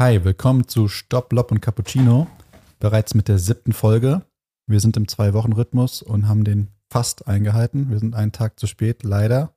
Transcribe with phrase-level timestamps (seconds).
[0.00, 2.26] Hi, willkommen zu Stopp, Lob und Cappuccino.
[2.78, 4.24] Bereits mit der siebten Folge.
[4.66, 7.90] Wir sind im Zwei-Wochen-Rhythmus und haben den fast eingehalten.
[7.90, 9.54] Wir sind einen Tag zu spät, leider.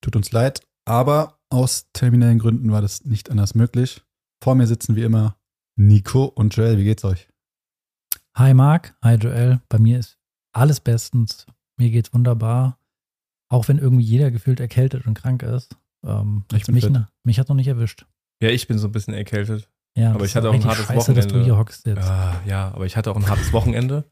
[0.00, 4.04] Tut uns leid, aber aus terminellen Gründen war das nicht anders möglich.
[4.40, 5.36] Vor mir sitzen wie immer
[5.76, 6.78] Nico und Joel.
[6.78, 7.28] Wie geht's euch?
[8.36, 9.62] Hi Marc, hi Joel.
[9.68, 10.16] Bei mir ist
[10.52, 11.44] alles bestens.
[11.76, 12.78] Mir geht's wunderbar.
[13.48, 15.74] Auch wenn irgendwie jeder gefühlt erkältet und krank ist.
[16.06, 17.02] Ähm, Ich bin mich, fit.
[17.24, 18.06] mich hat noch nicht erwischt.
[18.40, 19.68] Ja, ich bin so ein bisschen erkältet.
[19.94, 21.44] Ja, Aber das ich hatte auch ein hartes scheiße, dass du Wochenende.
[21.44, 22.08] hier hockst jetzt.
[22.08, 24.04] Ah, ja, aber ich hatte auch ein hartes Wochenende,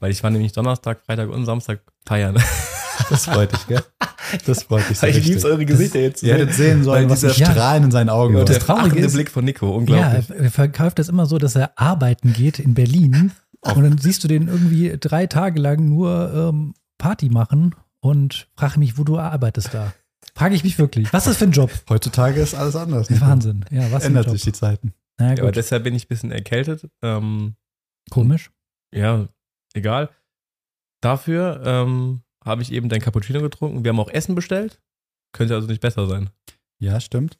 [0.00, 2.36] weil ich war nämlich Donnerstag, Freitag und Samstag feiern.
[3.08, 3.82] Das freut dich, gell?
[4.46, 6.20] Das freut dich so ich lieb's eure Gesichter jetzt.
[6.20, 8.44] zu Ihr hättet sehen sollen, was dieser- für Strahlen in seinen Augen Ja, war.
[8.44, 10.30] der Traurige Blick von Nico, Ja, unglaublich.
[10.30, 14.28] er verkauft das immer so, dass er arbeiten geht in Berlin und dann siehst du
[14.28, 19.72] den irgendwie drei Tage lang nur ähm, Party machen und frage mich, wo du arbeitest
[19.72, 19.94] da.
[20.34, 21.12] Frage ich mich wirklich.
[21.12, 21.70] Was ist das für ein Job?
[21.88, 23.08] Heutzutage ist alles anders.
[23.08, 23.64] Das Wahnsinn.
[23.70, 24.34] Ja, was Ändert Job.
[24.34, 24.92] sich die Zeiten.
[25.20, 26.88] Ja, aber deshalb bin ich ein bisschen erkältet.
[27.02, 27.54] Ähm,
[28.10, 28.50] komisch.
[28.94, 29.28] ja,
[29.74, 30.10] egal.
[31.00, 33.84] Dafür ähm, habe ich eben dein Cappuccino getrunken.
[33.84, 34.80] Wir haben auch Essen bestellt.
[35.32, 36.30] Könnte also nicht besser sein.
[36.80, 37.38] Ja, stimmt.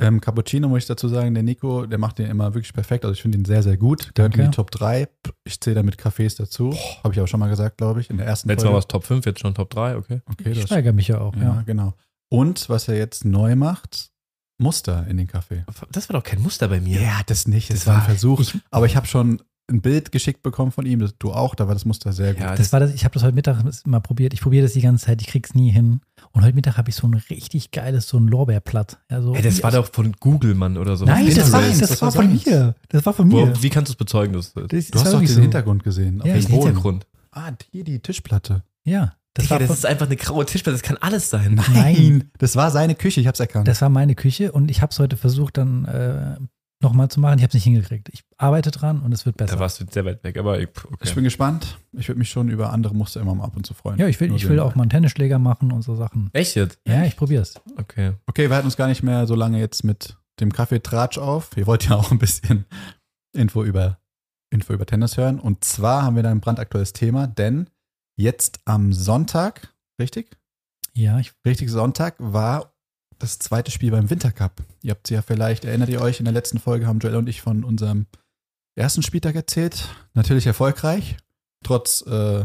[0.00, 3.04] Ähm, Cappuccino muss ich dazu sagen, der Nico, der macht den immer wirklich perfekt.
[3.04, 4.12] Also ich finde ihn sehr, sehr gut.
[4.14, 4.50] Gehört in Danke.
[4.50, 5.08] die Top 3.
[5.44, 6.72] Ich zähle damit Cafés dazu.
[7.04, 8.86] Habe ich auch schon mal gesagt, glaube ich, in der ersten Letztes Mal war Folge.
[8.86, 10.20] es Top 5, jetzt schon Top 3, okay.
[10.26, 11.62] Okay, Ich das, steigere mich ja auch, ja, ja.
[11.64, 11.94] genau.
[12.28, 14.10] Und was er jetzt neu macht,
[14.58, 15.64] Muster in den Kaffee.
[15.90, 17.00] Das war doch kein Muster bei mir.
[17.00, 17.70] Ja, das nicht.
[17.70, 18.40] Das, Das war ein Versuch.
[18.40, 20.98] Ich- Aber ich habe schon ein Bild geschickt bekommen von ihm.
[21.00, 22.42] Das, du auch, da war das Muster sehr gut.
[22.42, 24.34] Ja, Das war das, ich habe das heute Mittag mal probiert.
[24.34, 26.00] Ich probiere das die ganze Zeit, ich krieg's nie hin.
[26.32, 28.98] Und heute Mittag habe ich so ein richtig geiles, so ein Lorbeerblatt.
[29.10, 31.06] Ja, so Ey, das war doch von Google, Mann, oder so.
[31.06, 32.74] Nein, das war, das das war von mir.
[32.90, 33.56] Das war von mir.
[33.56, 34.34] Wo, wie kannst du es bezeugen?
[34.34, 35.40] Dass das Das du hast doch den so.
[35.40, 36.20] Hintergrund gesehen.
[36.20, 36.66] auf Ja, dem Welchen Boden.
[36.66, 37.06] Hintergrund?
[37.32, 38.62] Ah, hier die Tischplatte.
[38.84, 41.60] Ja, das Digga, war, das ist einfach eine graue Tischplatte, das kann alles sein.
[41.74, 42.30] Nein.
[42.38, 43.20] das war seine Küche.
[43.20, 43.68] Ich habe es erkannt.
[43.68, 46.36] das war meine Küche und ich habe es heute versucht dann äh,
[46.82, 47.38] nochmal zu machen.
[47.38, 48.08] Ich habe es nicht hingekriegt.
[48.12, 49.54] Ich arbeite dran und es wird besser.
[49.54, 50.96] Da warst du sehr weit weg, aber ich- okay.
[51.02, 51.78] Ich bin gespannt.
[51.92, 53.98] Ich würde mich schon über andere Muster immer mal ab und zu freuen.
[53.98, 56.30] ja, ich will, Nur ich will auch mal einen Tennisschläger machen und so Sachen.
[56.32, 56.78] Echt jetzt?
[56.86, 57.54] Ja, ich probiere es.
[57.78, 58.12] Okay.
[58.26, 61.50] Okay, wir halten uns gar nicht mehr so lange jetzt mit dem Kaffee Tratsch auf.
[61.56, 62.66] Ihr wollt ja auch ein bisschen
[63.32, 63.98] Info über,
[64.50, 65.40] Info über Tennis hören.
[65.40, 67.68] Und zwar haben wir da ein brandaktuelles Thema, denn
[68.16, 70.36] jetzt am Sonntag, richtig?
[70.94, 72.72] Ja, ich, Richtig, Sonntag war
[73.18, 74.62] das zweite Spiel beim Wintercup.
[74.82, 77.42] Ihr habt ja vielleicht, erinnert ihr euch, in der letzten Folge haben Joel und ich
[77.42, 78.06] von unserem
[78.76, 79.88] ersten Spieltag erzählt.
[80.14, 81.16] Natürlich erfolgreich,
[81.64, 82.44] trotz äh,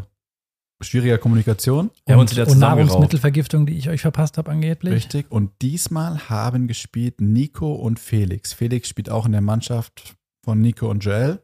[0.82, 1.92] schwieriger Kommunikation.
[2.08, 2.60] Haben und, und zusammengeraucht.
[2.60, 4.94] Nahrungsmittelvergiftung, die ich euch verpasst habe, angeblich.
[4.94, 5.32] Richtig.
[5.32, 8.54] Und diesmal haben gespielt Nico und Felix.
[8.54, 11.44] Felix spielt auch in der Mannschaft von Nico und Joel.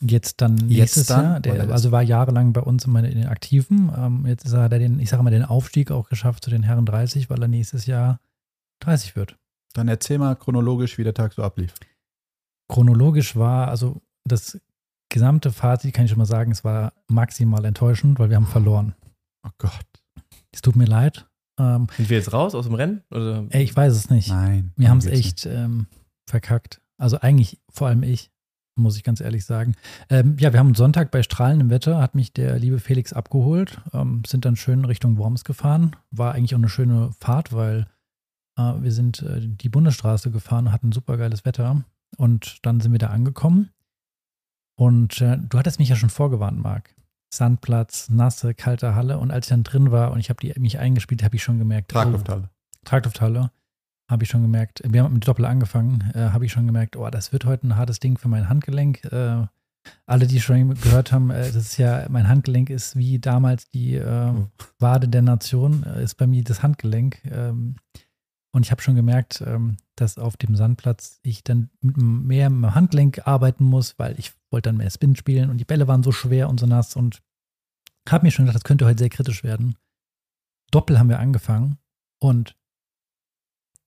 [0.00, 1.40] Jetzt dann Jetzt nächstes dann, Jahr.
[1.40, 3.90] Der, er also war jahrelang bei uns immer in den Aktiven.
[3.96, 6.50] Ähm, jetzt ist er, hat er den, ich sage mal, den Aufstieg auch geschafft zu
[6.50, 8.20] den Herren 30, weil er nächstes Jahr
[8.80, 9.38] 30 wird.
[9.72, 11.74] Dann erzähl mal chronologisch, wie der Tag so ablief.
[12.68, 14.60] Chronologisch war, also das
[15.08, 18.94] gesamte Fazit, kann ich schon mal sagen, es war maximal enttäuschend, weil wir haben verloren.
[19.46, 19.86] Oh Gott.
[20.52, 21.26] Es tut mir leid.
[21.58, 23.02] Ähm, Sind wir jetzt raus aus dem Rennen?
[23.10, 23.46] Oder?
[23.52, 24.28] ich weiß es nicht.
[24.28, 24.72] Nein.
[24.76, 25.86] Wir haben es echt ähm,
[26.28, 26.80] verkackt.
[26.98, 28.30] Also eigentlich vor allem ich,
[28.76, 29.74] muss ich ganz ehrlich sagen.
[30.10, 34.22] Ähm, ja, wir haben Sonntag bei strahlendem Wetter, hat mich der liebe Felix abgeholt, ähm,
[34.26, 35.96] sind dann schön Richtung Worms gefahren.
[36.10, 37.86] War eigentlich auch eine schöne Fahrt, weil
[38.56, 41.84] äh, wir sind äh, die Bundesstraße gefahren, hatten super geiles Wetter
[42.16, 43.70] und dann sind wir da angekommen.
[44.78, 46.94] Und äh, du hattest mich ja schon vorgewarnt, Marc.
[47.32, 49.18] Sandplatz, nasse, kalte Halle.
[49.18, 51.90] Und als ich dann drin war und ich habe mich eingespielt, habe ich schon gemerkt.
[51.90, 52.50] Traglufthalle.
[52.84, 53.50] Traglufthalle,
[54.08, 57.08] habe ich schon gemerkt, wir haben mit Doppel angefangen, äh, habe ich schon gemerkt, oh,
[57.10, 59.04] das wird heute ein hartes Ding für mein Handgelenk.
[59.04, 59.46] Äh,
[60.06, 63.94] alle, die schon gehört haben, äh, das ist ja, mein Handgelenk ist wie damals die
[63.94, 64.32] äh,
[64.78, 67.24] Wade der Nation, äh, ist bei mir das Handgelenk.
[67.24, 67.76] Ähm,
[68.52, 72.64] und ich habe schon gemerkt, ähm, dass auf dem Sandplatz ich dann mit mehr mit
[72.64, 76.02] dem Handgelenk arbeiten muss, weil ich wollte dann mehr Spin spielen und die Bälle waren
[76.02, 77.22] so schwer und so nass und
[78.08, 79.76] habe mir schon gedacht, das könnte heute sehr kritisch werden.
[80.70, 81.78] Doppel haben wir angefangen
[82.18, 82.56] und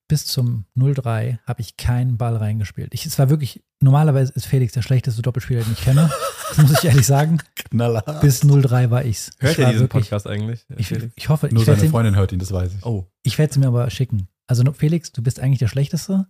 [0.10, 2.94] bis zum 0-3 habe ich keinen Ball reingespielt.
[2.94, 6.12] Ich, es war wirklich, normalerweise ist Felix der schlechteste Doppelspieler, den ich kenne.
[6.50, 7.38] Das muss ich ehrlich sagen.
[7.56, 8.20] Knallhart.
[8.20, 9.32] Bis 0-3 war ich's.
[9.40, 10.66] Hört ich ihr war diesen wirklich- Podcast eigentlich?
[10.76, 12.86] Ich, ich hoffe, Nur ich seine ihn, Freundin hört ihn, das weiß ich.
[12.86, 13.08] oh.
[13.24, 14.28] ich werde sie mir aber schicken.
[14.48, 16.28] Also Felix, du bist eigentlich der Schlechteste.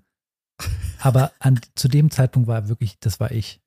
[1.00, 3.62] Aber an, zu dem Zeitpunkt war wirklich, das war ich.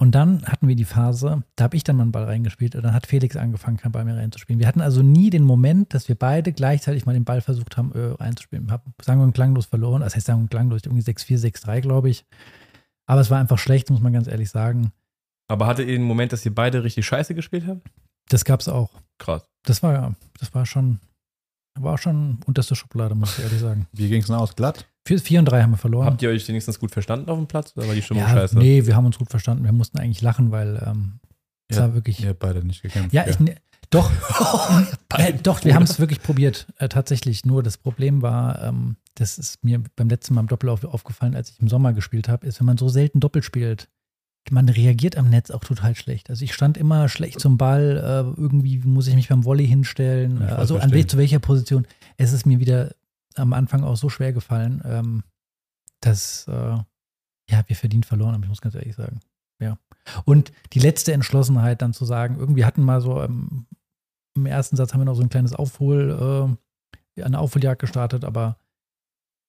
[0.00, 2.84] Und dann hatten wir die Phase, da habe ich dann mal einen Ball reingespielt und
[2.84, 4.60] dann hat Felix angefangen, keinen Ball mehr reinzuspielen.
[4.60, 7.92] Wir hatten also nie den Moment, dass wir beide gleichzeitig mal den Ball versucht haben,
[7.92, 8.70] äh, reinzuspielen.
[8.70, 10.02] Hab sang- und klanglos verloren.
[10.02, 12.24] Das heißt, sang- und klanglos, irgendwie 6-4, 6-3, glaube ich.
[13.06, 14.92] Aber es war einfach schlecht, muss man ganz ehrlich sagen.
[15.48, 17.88] Aber hattet ihr den Moment, dass ihr beide richtig scheiße gespielt habt?
[18.28, 18.90] Das gab es auch.
[19.18, 19.48] Krass.
[19.64, 21.00] Das war, das war schon,
[21.74, 23.88] war schon unterste Schublade, muss ich ehrlich sagen.
[23.92, 24.54] Wie ging es denn aus?
[24.54, 24.86] Glatt?
[25.08, 26.06] 4, 4 und 3 haben wir verloren.
[26.06, 28.58] Habt ihr euch wenigstens gut verstanden auf dem Platz oder war die Stimmung ja, scheiße?
[28.58, 29.64] nee, wir haben uns gut verstanden.
[29.64, 31.20] Wir mussten eigentlich lachen, weil ähm,
[31.68, 32.20] es Ja, war wirklich.
[32.20, 33.14] Ihr habt beide nicht gekämpft.
[33.14, 33.56] Ja, ich, ne-
[33.88, 34.10] doch,
[35.16, 37.46] äh, doch, wir haben es wirklich probiert, äh, tatsächlich.
[37.46, 41.34] Nur das Problem war, ähm, das ist mir beim letzten Mal im Doppel auf, aufgefallen,
[41.34, 43.88] als ich im Sommer gespielt habe, ist, wenn man so selten Doppel spielt,
[44.50, 46.30] man reagiert am Netz auch total schlecht.
[46.30, 50.40] Also ich stand immer schlecht zum Ball, äh, irgendwie muss ich mich beim Volley hinstellen.
[50.40, 51.86] Ja, äh, also an wel, zu welcher Position.
[52.16, 52.94] Es ist mir wieder
[53.38, 55.22] am Anfang auch so schwer gefallen, ähm,
[56.00, 56.78] dass äh,
[57.50, 59.20] ja, wir verdient verloren haben, ich muss ganz ehrlich sagen.
[59.60, 59.78] Ja.
[60.24, 63.66] Und die letzte Entschlossenheit dann zu sagen, irgendwie hatten mal so ähm,
[64.36, 66.56] im ersten Satz haben wir noch so ein kleines Aufhol,
[67.16, 68.58] äh, eine Aufholjagd gestartet, aber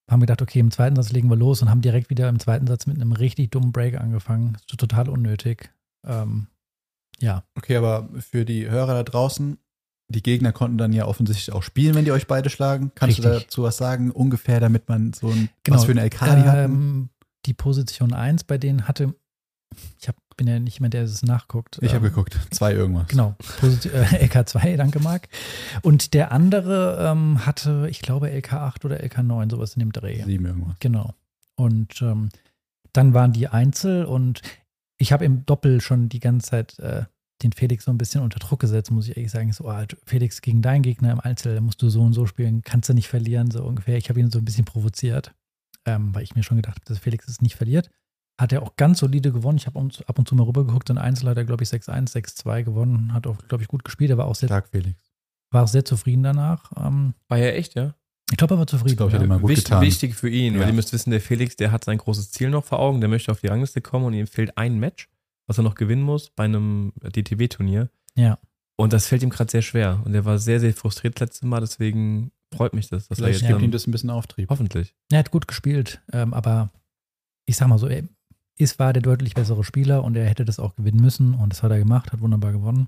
[0.09, 2.65] haben gedacht, okay, im zweiten Satz legen wir los und haben direkt wieder im zweiten
[2.65, 4.57] Satz mit einem richtig dummen Break angefangen.
[4.65, 5.71] Total unnötig.
[6.03, 6.47] Ähm,
[7.19, 9.59] ja, Okay, aber für die Hörer da draußen,
[10.09, 12.91] die Gegner konnten dann ja offensichtlich auch spielen, wenn die euch beide schlagen.
[12.95, 13.45] Kannst du Richtig.
[13.45, 14.11] dazu was sagen?
[14.11, 16.71] Ungefähr, damit man so ein, Genau, was für eine LK die hatten?
[16.71, 17.09] ähm,
[17.45, 19.13] die Position 1 bei denen hatte,
[19.99, 21.77] ich hab, bin ja nicht mehr der, der es nachguckt.
[21.81, 22.39] Ich habe ähm, geguckt.
[22.49, 23.07] Zwei irgendwas.
[23.07, 25.29] Genau, Posit äh, LK2, danke Marc.
[25.83, 30.23] Und der andere ähm, hatte, ich glaube, LK8 oder LK9, sowas in dem Dreh.
[30.23, 30.75] Sieben irgendwas.
[30.79, 31.13] Genau.
[31.55, 32.29] Und ähm,
[32.93, 34.41] dann waren die Einzel und
[34.97, 37.03] ich habe im Doppel schon die ganze Zeit äh,
[37.43, 39.51] den Felix so ein bisschen unter Druck gesetzt, muss ich ehrlich sagen.
[39.53, 42.61] So, ah, Felix gegen deinen Gegner im Einzel, da musst du so und so spielen,
[42.63, 43.97] kannst du nicht verlieren, so ungefähr.
[43.97, 45.33] Ich habe ihn so ein bisschen provoziert,
[45.85, 47.89] ähm, weil ich mir schon gedacht habe, dass Felix es nicht verliert.
[48.39, 49.57] Hat er auch ganz solide gewonnen.
[49.57, 50.89] Ich habe uns ab und zu mal rübergeguckt.
[50.89, 53.11] In Einzel hat er, glaube ich, 6-1, 6-2 gewonnen.
[53.13, 54.11] Hat auch, glaube ich, gut gespielt.
[54.11, 54.97] Er war auch sehr, Stark, Felix.
[55.51, 56.71] war auch sehr zufrieden danach.
[56.77, 57.95] Ähm, War ja echt, ja?
[58.31, 58.91] ich glaube, er war zufrieden.
[58.91, 59.27] Ich glaube, ich ja.
[59.27, 59.81] mal gut Wicht, getan.
[59.81, 60.61] Wichtig für ihn, Ja.
[60.61, 63.09] weil ihr müsst wissen, der Felix, der hat sein großes Ziel noch vor Augen, der
[63.09, 65.09] möchte auf die Rangliste kommen und ihm fehlt ein Match,
[65.49, 67.89] was er noch gewinnen muss bei einem DTW-Turnier.
[68.15, 68.37] Ja.
[68.77, 70.01] Und das fällt ihm gerade sehr schwer.
[70.05, 73.41] Und er war sehr, sehr frustriert das letzte Mal, deswegen freut mich das, dass Vielleicht
[73.41, 74.49] er gibt jetzt ihm ähm, das ein bisschen Auftrieb.
[74.49, 74.95] hoffentlich.
[75.11, 76.69] Er hat gut gespielt, ähm, aber
[77.45, 78.03] ich sag mal so, er
[78.57, 81.63] ist, war der deutlich bessere Spieler und er hätte das auch gewinnen müssen und das
[81.63, 82.87] hat er gemacht, hat wunderbar gewonnen.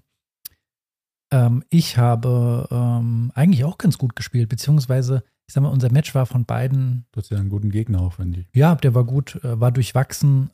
[1.31, 6.13] Ähm, ich habe ähm, eigentlich auch ganz gut gespielt, beziehungsweise, ich sag mal, unser Match
[6.13, 8.48] war von beiden, Du hast ja einen guten Gegner auch, wenn die.
[8.54, 10.52] ja, der war gut, äh, war durchwachsen.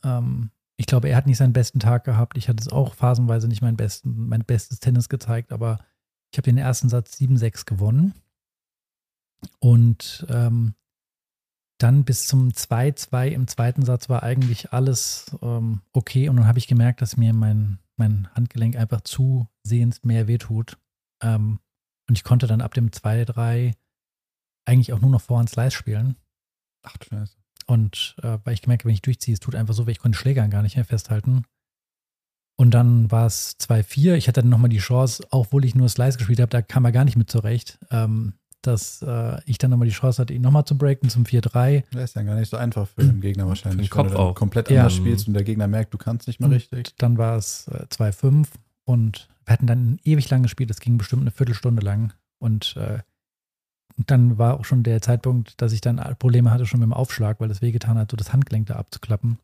[0.80, 2.38] Ich glaube, er hat nicht seinen besten Tag gehabt.
[2.38, 5.80] Ich hatte es auch phasenweise nicht mein, besten, mein bestes Tennis gezeigt, aber
[6.32, 8.14] ich habe den ersten Satz 7-6 gewonnen.
[9.60, 10.76] Und ähm,
[11.80, 16.30] dann bis zum 2-2 im zweiten Satz war eigentlich alles ähm, okay.
[16.30, 20.78] Und dann habe ich gemerkt, dass mir mein, mein Handgelenk einfach zusehends mehr wehtut.
[21.22, 21.60] Ähm,
[22.08, 23.74] und ich konnte dann ab dem 2-3
[24.66, 26.16] eigentlich auch nur noch Vorhand Slice spielen.
[26.84, 27.38] Ach, du Scheiße.
[27.68, 30.00] Und äh, weil ich gemerkt habe, wenn ich durchziehe, es tut einfach so, weil ich
[30.00, 31.44] konnte Schlägern gar nicht mehr festhalten.
[32.60, 34.16] Und dann war es 2-4.
[34.16, 36.92] Ich hatte dann nochmal die Chance, obwohl ich nur Slice gespielt habe, da kam er
[36.92, 38.34] gar nicht mit zurecht, ähm,
[38.64, 41.84] dass äh, ich dann nochmal die Chance hatte, ihn nochmal zu breaken zum 4-3.
[41.92, 43.90] Das ist ja gar nicht so einfach für den Gegner wahrscheinlich.
[43.90, 44.34] Für den wenn Kopf du dann auch.
[44.36, 44.80] komplett Ja.
[44.82, 46.96] anders spielst und der Gegner merkt, du kannst nicht mehr Und richtig.
[46.98, 48.48] Dann war es äh, 2-5
[48.86, 52.14] und wir hatten dann ein ewig langes Spiel, das ging bestimmt eine Viertelstunde lang.
[52.40, 53.00] Und äh,
[54.06, 57.40] dann war auch schon der Zeitpunkt, dass ich dann Probleme hatte schon mit dem Aufschlag,
[57.40, 59.40] weil es wehgetan hat, so das Handgelenk da abzuklappen.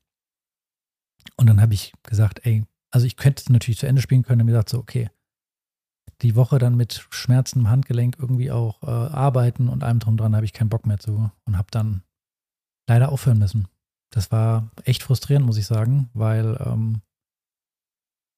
[1.37, 4.41] Und dann habe ich gesagt, ey, also ich könnte es natürlich zu Ende spielen können
[4.41, 5.09] und mir gesagt so, okay,
[6.21, 10.35] die Woche dann mit Schmerzen im Handgelenk irgendwie auch äh, arbeiten und allem drum dran
[10.35, 12.03] habe ich keinen Bock mehr zu und habe dann
[12.87, 13.67] leider aufhören müssen.
[14.11, 17.01] Das war echt frustrierend, muss ich sagen, weil ähm,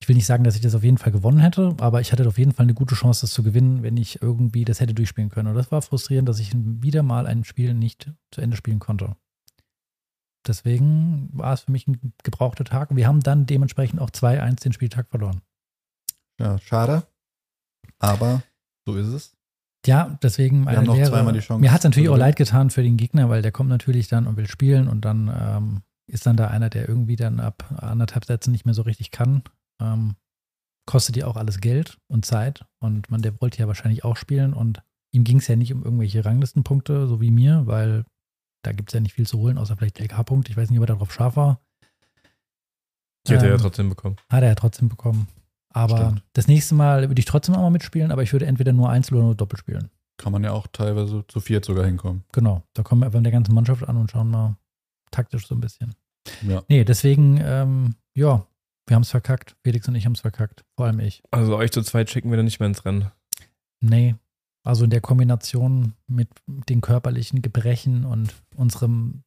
[0.05, 2.27] ich will nicht sagen, dass ich das auf jeden Fall gewonnen hätte, aber ich hatte
[2.27, 5.31] auf jeden Fall eine gute Chance, das zu gewinnen, wenn ich irgendwie das hätte durchspielen
[5.31, 5.47] können.
[5.47, 9.15] Und das war frustrierend, dass ich wieder mal ein Spiel nicht zu Ende spielen konnte.
[10.45, 12.91] Deswegen war es für mich ein gebrauchter Tag.
[12.91, 15.41] Und wir haben dann dementsprechend auch 2-1 den Spieltag verloren.
[16.39, 17.01] Ja, schade.
[17.97, 18.43] Aber
[18.85, 19.35] so ist es.
[19.87, 21.09] Ja, deswegen meine haben noch Lehre.
[21.09, 23.51] zweimal die Chance Mir hat es natürlich auch leid getan für den Gegner, weil der
[23.51, 27.15] kommt natürlich dann und will spielen und dann ähm, ist dann da einer, der irgendwie
[27.15, 29.41] dann ab anderthalb Sätzen nicht mehr so richtig kann.
[29.81, 30.15] Ähm,
[30.87, 34.53] kostet ja auch alles Geld und Zeit und man, der wollte ja wahrscheinlich auch spielen
[34.53, 38.05] und ihm ging es ja nicht um irgendwelche Ranglistenpunkte, so wie mir, weil
[38.63, 40.49] da gibt es ja nicht viel zu holen, außer vielleicht LK-Punkt.
[40.49, 41.59] Ich weiß nicht, ob er darauf scharf war.
[43.27, 44.17] Die hat er ja Ähm, trotzdem bekommen.
[44.29, 45.27] Hat er ja trotzdem bekommen.
[45.73, 46.23] Aber Stimmt.
[46.33, 49.15] das nächste Mal würde ich trotzdem auch mal mitspielen, aber ich würde entweder nur Einzel
[49.15, 49.89] oder nur Doppel spielen.
[50.17, 52.23] Kann man ja auch teilweise zu viert sogar hinkommen.
[52.31, 54.55] Genau, da kommen wir einfach mit der ganzen Mannschaft an und schauen mal
[55.11, 55.93] taktisch so ein bisschen.
[56.43, 56.63] Ja.
[56.69, 58.45] Nee, deswegen, ähm, ja,
[58.87, 59.55] wir haben es verkackt.
[59.63, 60.63] Felix und ich haben es verkackt.
[60.75, 61.23] Vor allem ich.
[61.31, 63.11] Also euch zu zweit schicken wir dann nicht mehr ins Rennen.
[63.81, 64.15] Nee,
[64.63, 69.23] also in der Kombination mit den körperlichen Gebrechen und unserem,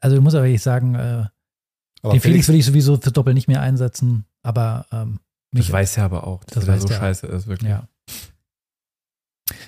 [0.00, 1.24] also ich muss aber ehrlich sagen, äh,
[2.02, 5.18] Aber den Felix will ich sowieso für Doppel nicht mehr einsetzen, aber ähm,
[5.52, 7.70] Das mich, weiß er aber auch, dass Das das er so scheiße ist, wirklich.
[7.70, 7.88] ja.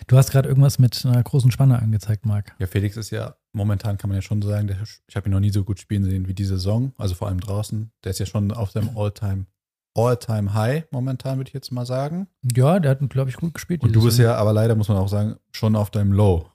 [0.06, 2.54] Du hast gerade irgendwas mit einer großen Spanne angezeigt, Marc.
[2.58, 5.40] Ja, Felix ist ja, momentan kann man ja schon sagen, der, ich habe ihn noch
[5.40, 7.90] nie so gut spielen sehen wie diese Saison, also vor allem draußen.
[8.04, 9.46] Der ist ja schon auf seinem All-Time
[9.94, 12.26] All-Time High momentan, würde ich jetzt mal sagen.
[12.54, 13.82] Ja, der hat, glaube ich, gut gespielt.
[13.82, 16.46] Und du bist ja, aber leider muss man auch sagen, schon auf deinem Low.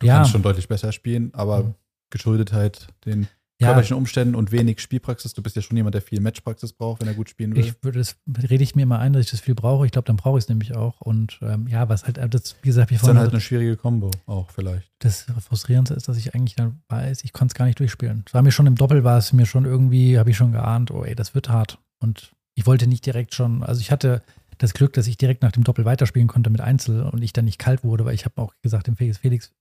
[0.00, 0.16] Du ja.
[0.16, 1.74] kannst schon deutlich besser spielen, aber Mhm.
[2.10, 3.28] geschuldet halt den
[3.60, 3.68] Ja.
[3.68, 5.32] körperlichen Umständen und wenig Spielpraxis.
[5.32, 7.64] Du bist ja schon jemand, der viel Matchpraxis braucht, wenn er gut spielen will.
[7.64, 8.16] Ich würde das,
[8.50, 9.86] rede ich mir mal ein, dass ich das viel brauche.
[9.86, 11.00] Ich glaube, dann brauche ich es nämlich auch.
[11.00, 13.76] Und ähm, ja, was halt, das, wie gesagt, wie ist dann vorhin halt eine schwierige
[13.76, 14.90] Kombo auch vielleicht.
[14.98, 18.24] das Frustrierendste ist, dass ich eigentlich dann weiß, ich konnte es gar nicht durchspielen.
[18.26, 20.90] Es war mir schon im Doppel, war es mir schon irgendwie, habe ich schon geahnt,
[20.90, 21.78] oh ey, das wird hart.
[22.00, 24.22] Und ich wollte nicht direkt schon, also ich hatte
[24.58, 27.44] das Glück, dass ich direkt nach dem Doppel weiterspielen konnte mit Einzel und ich dann
[27.44, 29.52] nicht kalt wurde, weil ich habe auch gesagt dem Felix, Felix,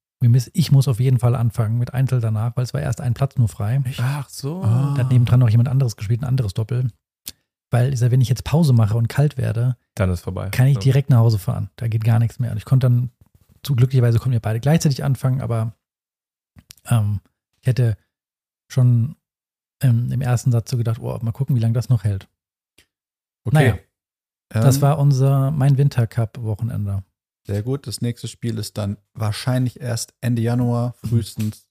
[0.53, 3.37] ich muss auf jeden Fall anfangen mit Einzel danach, weil es war erst ein Platz
[3.37, 3.81] nur frei.
[3.99, 4.61] Ach so.
[4.63, 4.93] Ah.
[4.95, 6.89] Da hat nebendran noch jemand anderes gespielt, ein anderes Doppel.
[7.71, 10.49] Weil ich sag, wenn ich jetzt Pause mache und kalt werde, Dann ist vorbei.
[10.49, 10.81] kann ich Ja.
[10.81, 11.69] direkt nach Hause fahren.
[11.75, 12.51] Da geht gar nichts mehr.
[12.51, 13.09] Und ich konnte dann,
[13.63, 15.73] zu glücklicherweise konnten wir beide gleichzeitig anfangen, aber
[16.89, 17.19] ähm,
[17.61, 17.97] ich hätte
[18.67, 19.15] schon
[19.81, 22.27] ähm, im ersten Satz so gedacht, oh, mal gucken, wie lange das noch hält.
[23.45, 23.55] Okay.
[23.55, 23.77] Naja,
[24.49, 27.03] Das Ähm, war unser, mein Wintercup-Wochenende.
[27.45, 27.87] Sehr gut.
[27.87, 31.69] Das nächste Spiel ist dann wahrscheinlich erst Ende Januar, frühestens,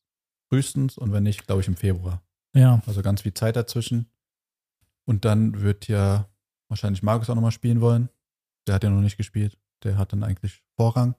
[0.49, 2.23] frühestens und wenn nicht, glaube ich im Februar.
[2.55, 4.11] Ja, Also ganz viel Zeit dazwischen.
[5.07, 6.29] Und dann wird ja
[6.69, 8.09] wahrscheinlich Markus auch nochmal spielen wollen.
[8.67, 9.59] Der hat ja noch nicht gespielt.
[9.83, 11.14] Der hat dann eigentlich Vorrang.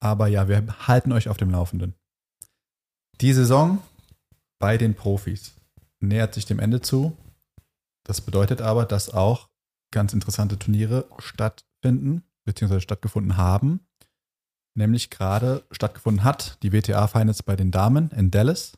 [0.00, 1.94] Aber ja, wir halten euch auf dem Laufenden.
[3.20, 3.82] Die Saison
[4.58, 5.54] bei den Profis
[6.00, 7.16] nähert sich dem Ende zu.
[8.04, 9.48] Das bedeutet aber, dass auch
[9.92, 13.86] ganz interessante Turniere stattfinden, beziehungsweise stattgefunden haben.
[14.76, 18.72] Nämlich gerade stattgefunden hat die WTA-Finals bei den Damen in Dallas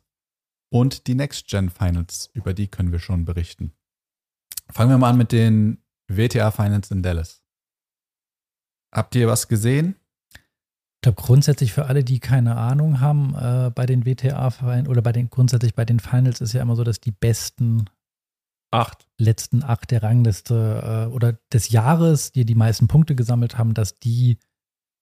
[0.71, 2.31] und die Next Gen Finals.
[2.35, 3.73] Über die können wir schon berichten.
[4.71, 7.43] Fangen wir mal an mit den WTA Finals in Dallas.
[8.93, 9.97] Habt ihr was gesehen?
[10.97, 15.13] ich glaube grundsätzlich für alle, die keine Ahnung haben, äh, bei den WTA-Finals oder bei
[15.13, 17.85] den grundsätzlich bei den Finals ist ja immer so, dass die besten
[18.71, 19.09] Acht.
[19.19, 23.95] letzten acht der Rangliste äh, oder des Jahres, die die meisten Punkte gesammelt haben, dass
[23.95, 24.39] die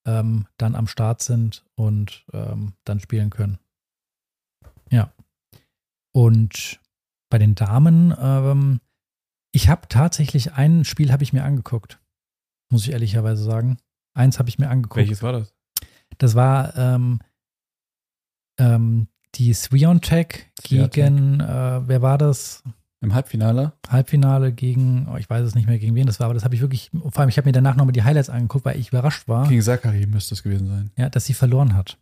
[0.05, 3.57] ähm, dann am Start sind und ähm, dann spielen können.
[4.91, 5.11] Ja.
[6.13, 6.79] Und
[7.29, 8.79] bei den Damen, ähm,
[9.51, 11.99] ich habe tatsächlich ein Spiel habe ich mir angeguckt,
[12.69, 13.77] muss ich ehrlicherweise sagen.
[14.13, 14.97] Eins habe ich mir angeguckt.
[14.97, 15.53] Welches war das?
[16.17, 17.19] Das war ähm,
[18.59, 22.63] ähm, die Swiontech gegen, äh, wer war das?
[23.01, 23.73] Im Halbfinale?
[23.89, 26.55] Halbfinale gegen, oh, ich weiß es nicht mehr gegen wen das war, aber das habe
[26.55, 29.27] ich wirklich, vor allem ich habe mir danach nochmal die Highlights angeguckt, weil ich überrascht
[29.27, 30.91] war, Gegen Zachary müsste es gewesen sein.
[30.97, 31.97] ja, dass sie verloren hat.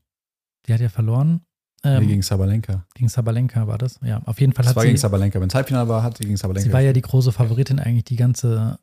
[0.67, 1.41] Die hat ja verloren.
[1.83, 2.85] nee, Ähm, gegen Sabalenka.
[2.93, 3.99] gegen Sabalenka war das.
[4.03, 5.41] Ja, auf jeden Fall Das hat war sie, gegen Sabalenka.
[5.41, 6.67] Wenn es Halbfinale war, hat sie gegen Sabalenka.
[6.69, 8.79] sie war ja die große Favoritin eigentlich die ganze,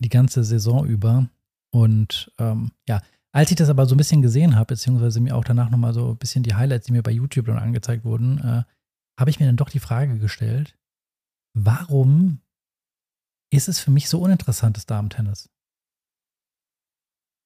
[0.00, 1.28] die ganze Saison über.
[1.70, 3.00] Und ähm, ja,
[3.32, 6.10] als ich das aber so ein bisschen gesehen habe, beziehungsweise mir auch danach nochmal so
[6.10, 8.62] ein bisschen die Highlights, die mir bei YouTube dann angezeigt wurden, äh,
[9.18, 10.74] habe ich mir dann doch die Frage gestellt,
[11.64, 12.40] warum
[13.50, 15.50] ist es für mich so uninteressant, das Damen-Tennis?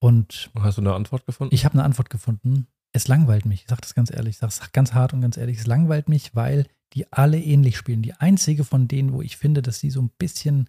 [0.01, 1.55] Und Hast du eine Antwort gefunden?
[1.55, 2.67] ich habe eine Antwort gefunden.
[2.93, 3.63] Es langweilt mich.
[3.63, 4.37] Ich sage das ganz ehrlich.
[4.37, 5.59] Ich sage es ganz hart und ganz ehrlich.
[5.59, 8.03] Es langweilt mich, weil die alle ähnlich spielen.
[8.03, 10.69] Die einzige von denen, wo ich finde, dass sie so ein bisschen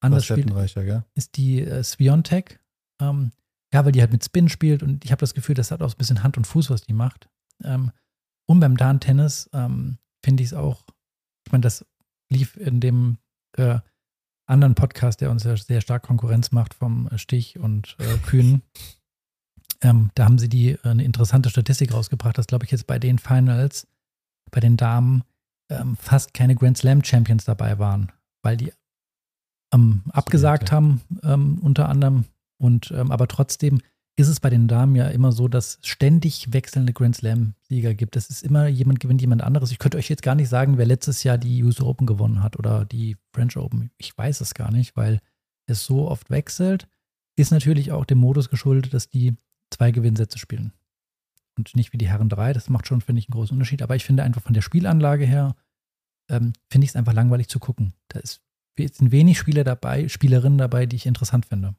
[0.00, 1.04] anders spielt, Facettenreicher, gell?
[1.14, 2.60] ist die äh, Sviontek.
[3.00, 3.30] Ähm,
[3.72, 5.88] ja, weil die halt mit Spin spielt und ich habe das Gefühl, das hat auch
[5.88, 7.30] so ein bisschen Hand und Fuß, was die macht.
[7.64, 7.90] Ähm,
[8.46, 10.84] und beim Darn-Tennis ähm, finde ich es auch,
[11.46, 11.86] ich meine, das
[12.32, 13.18] lief in dem
[13.56, 13.78] äh,
[14.46, 18.62] anderen Podcast, der uns ja sehr stark Konkurrenz macht vom Stich und äh, Kühn.
[19.84, 23.00] Ähm, da haben sie die äh, eine interessante Statistik rausgebracht, dass, glaube ich, jetzt bei
[23.00, 23.88] den Finals,
[24.52, 25.24] bei den Damen,
[25.70, 28.12] ähm, fast keine Grand Slam Champions dabei waren,
[28.42, 28.72] weil die
[29.74, 32.26] ähm, abgesagt haben, ähm, unter anderem.
[32.60, 33.80] Und ähm, aber trotzdem
[34.16, 38.16] ist es bei den Damen ja immer so, dass ständig wechselnde Grand Slam-Sieger gibt.
[38.16, 39.72] Es ist immer jemand gewinnt jemand anderes.
[39.72, 42.58] Ich könnte euch jetzt gar nicht sagen, wer letztes Jahr die US Open gewonnen hat
[42.58, 43.90] oder die French Open.
[43.96, 45.20] Ich weiß es gar nicht, weil
[45.66, 46.88] es so oft wechselt.
[47.36, 49.34] Ist natürlich auch dem Modus geschuldet, dass die
[49.70, 50.72] zwei Gewinnsätze spielen.
[51.56, 52.52] Und nicht wie die Herren drei.
[52.52, 53.80] Das macht schon, finde ich, einen großen Unterschied.
[53.80, 55.56] Aber ich finde einfach von der Spielanlage her,
[56.28, 57.94] ähm, finde ich es einfach langweilig zu gucken.
[58.08, 58.42] Da ist,
[58.76, 61.74] sind wenig Spieler dabei, Spielerinnen dabei, die ich interessant finde.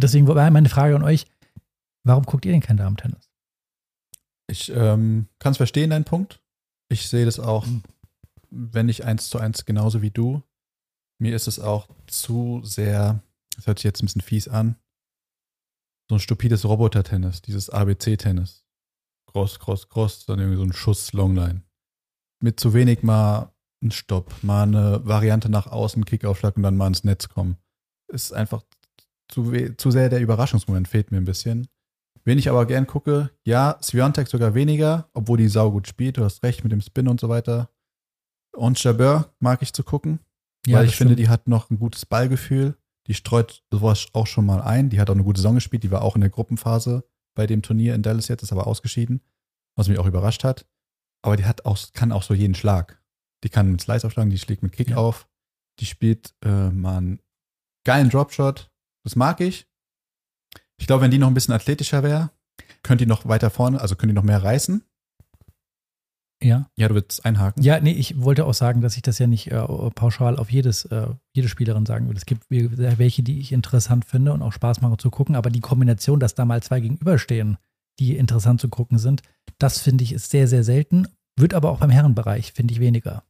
[0.00, 1.26] Deswegen war meine Frage an euch,
[2.04, 3.28] warum guckt ihr denn kein Damen-Tennis?
[4.50, 6.40] Ich ähm, kann es verstehen, deinen Punkt.
[6.88, 7.66] Ich sehe das auch,
[8.50, 10.42] wenn nicht eins zu eins genauso wie du.
[11.20, 13.22] Mir ist es auch zu sehr,
[13.56, 14.76] das hört sich jetzt ein bisschen fies an,
[16.08, 18.64] so ein stupides Roboter-Tennis, dieses ABC-Tennis.
[19.26, 21.62] Cross, cross, cross, dann irgendwie so ein Schuss Longline.
[22.40, 23.52] Mit zu wenig mal
[23.82, 27.58] ein Stopp, mal eine Variante nach außen, Kickaufschlag und dann mal ins Netz kommen.
[28.08, 28.62] Ist einfach
[29.28, 31.68] zu, zu sehr der Überraschungsmoment fehlt mir ein bisschen.
[32.24, 36.16] Wen ich aber gern gucke, ja, Sviontek sogar weniger, obwohl die saugut spielt.
[36.18, 37.70] Du hast recht mit dem Spin und so weiter.
[38.54, 40.20] Und Jabeur mag ich zu gucken,
[40.66, 42.76] weil ich finde, die hat noch ein gutes Ballgefühl.
[43.06, 44.90] Die streut sowas auch schon mal ein.
[44.90, 45.84] Die hat auch eine gute Saison gespielt.
[45.84, 47.04] Die war auch in der Gruppenphase
[47.34, 49.22] bei dem Turnier in Dallas jetzt, ist aber ausgeschieden,
[49.76, 50.66] was mich auch überrascht hat.
[51.22, 53.00] Aber die hat auch, kann auch so jeden Schlag.
[53.44, 54.96] Die kann mit Slice aufschlagen, die schlägt mit Kick Ja.
[54.96, 55.28] auf.
[55.78, 57.20] Die spielt äh, mal einen
[57.84, 58.70] geilen Dropshot.
[59.08, 59.66] Das mag ich.
[60.76, 62.30] Ich glaube, wenn die noch ein bisschen athletischer wäre,
[62.82, 64.84] könnte die noch weiter vorne, also könnte die noch mehr reißen.
[66.42, 66.68] Ja.
[66.76, 67.62] Ja, du willst einhaken.
[67.62, 70.84] Ja, nee, ich wollte auch sagen, dass ich das ja nicht äh, pauschal auf jedes,
[70.84, 72.18] äh, jede Spielerin sagen würde.
[72.18, 75.60] Es gibt welche, die ich interessant finde und auch Spaß machen zu gucken, aber die
[75.60, 77.56] Kombination, dass da mal zwei gegenüberstehen,
[77.98, 79.22] die interessant zu gucken sind,
[79.56, 81.08] das finde ich ist sehr, sehr selten.
[81.34, 83.24] Wird aber auch beim Herrenbereich, finde ich, weniger.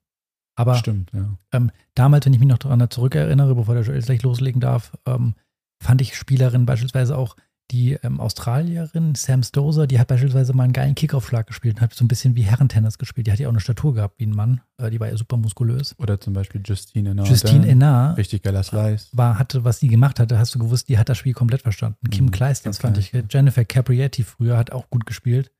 [0.56, 1.38] Aber Stimmt, ja.
[1.52, 5.36] ähm, damals, wenn ich mich noch daran zurückerinnere, bevor der Joel gleich loslegen darf, ähm,
[5.82, 7.36] fand ich Spielerinnen beispielsweise auch
[7.70, 11.92] die ähm, Australierin Sam Stozer, die hat beispielsweise mal einen geilen Kickaufschlag gespielt und hat
[11.92, 13.26] so ein bisschen wie Herrentennis gespielt.
[13.26, 14.62] Die hat ja auch eine Statur gehabt wie ein Mann.
[14.78, 15.94] Äh, die war ja super muskulös.
[15.98, 17.28] Oder zum Beispiel Justine Enard.
[17.28, 19.08] Justine Enard Richtig geiler Slice.
[19.12, 21.98] war, hatte, was die gemacht hatte, hast du gewusst, die hat das Spiel komplett verstanden.
[22.10, 23.10] Kim Mhm, Kim fand ich.
[23.10, 25.50] Kleist, Jennifer Caprietti früher hat auch gut gespielt.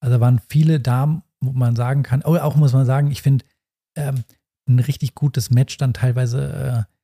[0.00, 3.44] Also waren viele Damen, wo man sagen kann, oder auch muss man sagen, ich finde
[3.96, 4.22] ähm,
[4.68, 6.95] ein richtig gutes Match dann teilweise äh,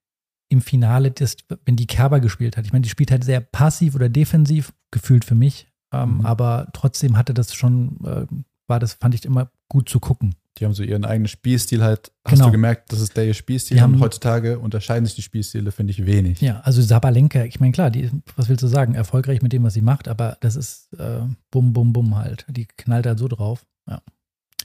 [0.52, 2.66] im Finale, das, wenn die Kerber gespielt hat.
[2.66, 5.66] Ich meine, die spielt halt sehr passiv oder defensiv, gefühlt für mich.
[5.92, 6.26] Ähm, Mhm.
[6.26, 8.26] Aber trotzdem hatte das schon, äh,
[8.68, 10.34] war das, fand ich immer gut zu gucken.
[10.58, 12.12] Die haben so ihren eigenen Spielstil halt.
[12.26, 12.46] Hast Genau.
[12.46, 13.78] du gemerkt, das ist der ihr Spielstil.
[13.78, 16.42] Die und haben- heutzutage unterscheiden sich die Spielstile, finde ich, wenig.
[16.42, 19.72] Ja, also Sabalenka, ich meine, klar, die, was willst du sagen, erfolgreich mit dem, was
[19.72, 22.44] sie macht, aber das ist äh, bum, bum, bum halt.
[22.50, 23.64] Die knallt halt so drauf.
[23.88, 24.02] Ja.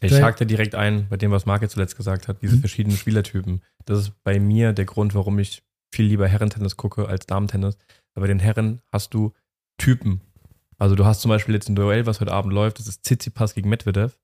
[0.02, 2.60] Ich hakte direkt ein bei dem, was jetzt zuletzt gesagt hat, diese Mhm.
[2.60, 3.62] verschiedenen Spielertypen.
[3.86, 5.64] Das ist bei mir der Grund, warum ich
[5.94, 7.78] viel lieber Herrentennis gucke als Damentennis.
[8.14, 9.34] Aber bei den Herren hast du
[9.78, 10.22] Typen.
[10.78, 13.54] Also du hast zum Beispiel jetzt ein Duell, was heute Abend läuft, das ist Tsitsipas
[13.54, 14.18] gegen Medvedev.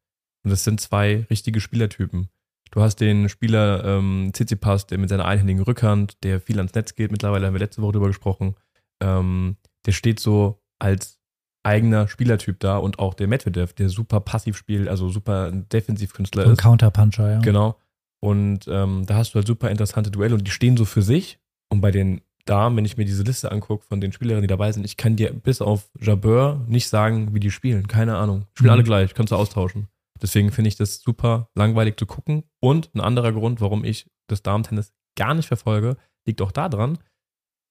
[0.43, 2.29] Und das sind zwei richtige Spielertypen.
[2.71, 6.95] Du hast den Spieler ähm, Tsitsipas, der mit seiner einhändigen Rückhand, der viel ans Netz
[6.95, 8.55] geht, mittlerweile haben wir letzte Woche drüber gesprochen,
[9.01, 11.19] ähm, der steht so als
[11.63, 16.49] eigener Spielertyp da und auch der Medvedev, der super passiv spielt, also super Defensivkünstler So
[16.49, 16.59] ein ist.
[16.59, 17.39] Counterpuncher, ja.
[17.39, 17.77] Genau.
[18.19, 21.39] Und ähm, da hast du halt super interessante Duelle und die stehen so für sich.
[21.73, 24.71] Und bei den Damen, wenn ich mir diese Liste angucke von den Spielerinnen, die dabei
[24.71, 27.87] sind, ich kann dir bis auf Jabeur nicht sagen, wie die spielen.
[27.87, 28.45] Keine Ahnung.
[28.53, 28.73] Spielen Mhm.
[28.73, 29.87] alle gleich, kannst du austauschen.
[30.21, 32.43] Deswegen finde ich das super langweilig zu gucken.
[32.59, 36.99] Und ein anderer Grund, warum ich das Damentennis gar nicht verfolge, liegt auch daran,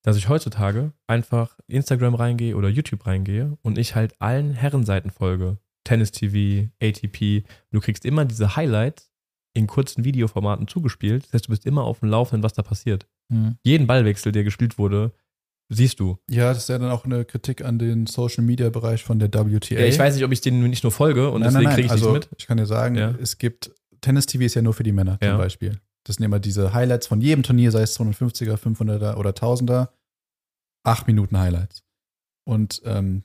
[0.02, 5.58] dass ich heutzutage einfach Instagram reingehe oder YouTube reingehe und ich halt allen Herrenseiten folge.
[5.84, 7.44] Tennis TV, ATP.
[7.70, 9.12] Du kriegst immer diese Highlights
[9.54, 11.24] in kurzen Videoformaten zugespielt.
[11.26, 13.06] Das heißt, du bist immer auf dem Laufenden, was da passiert.
[13.32, 13.56] Mhm.
[13.64, 15.12] Jeden Ballwechsel, der gespielt wurde,
[15.68, 16.18] siehst du.
[16.28, 19.32] Ja, das ist ja dann auch eine Kritik an den Social Media Bereich von der
[19.32, 19.76] WTA.
[19.80, 21.74] Ja, ich weiß nicht, ob ich denen nicht nur folge und nein, deswegen nein, nein.
[21.74, 22.40] kriege ich also, nichts mit.
[22.40, 23.14] Ich kann dir sagen, Ja.
[23.20, 25.30] es gibt Tennis TV ist ja nur für die Männer Ja.
[25.30, 25.80] zum Beispiel.
[26.04, 29.88] Das sind immer diese Highlights von jedem Turnier, sei es 250er, 500er oder 1000er.
[30.84, 31.84] Acht Minuten Highlights.
[32.44, 33.22] Und ähm,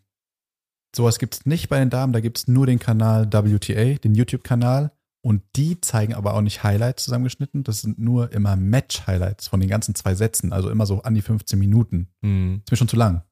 [0.96, 2.14] sowas gibt es nicht bei den Damen.
[2.14, 4.92] Da gibt es nur den Kanal WTA, den YouTube-Kanal.
[5.22, 7.64] Und die zeigen aber auch nicht Highlights zusammengeschnitten.
[7.64, 10.54] Das sind nur immer Match-Highlights von den ganzen zwei Sätzen.
[10.54, 12.08] Also immer so an die 15 Minuten.
[12.22, 12.62] Hm.
[12.64, 13.24] Ist mir schon zu lang.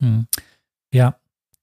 [0.00, 0.26] Mhm.
[0.92, 1.18] Ja.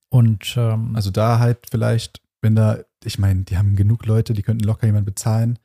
[0.10, 4.44] Und ähm, Also da halt vielleicht, wenn da, ich meine, die haben genug Leute, die
[4.44, 5.60] könnten locker jemand bezahlen.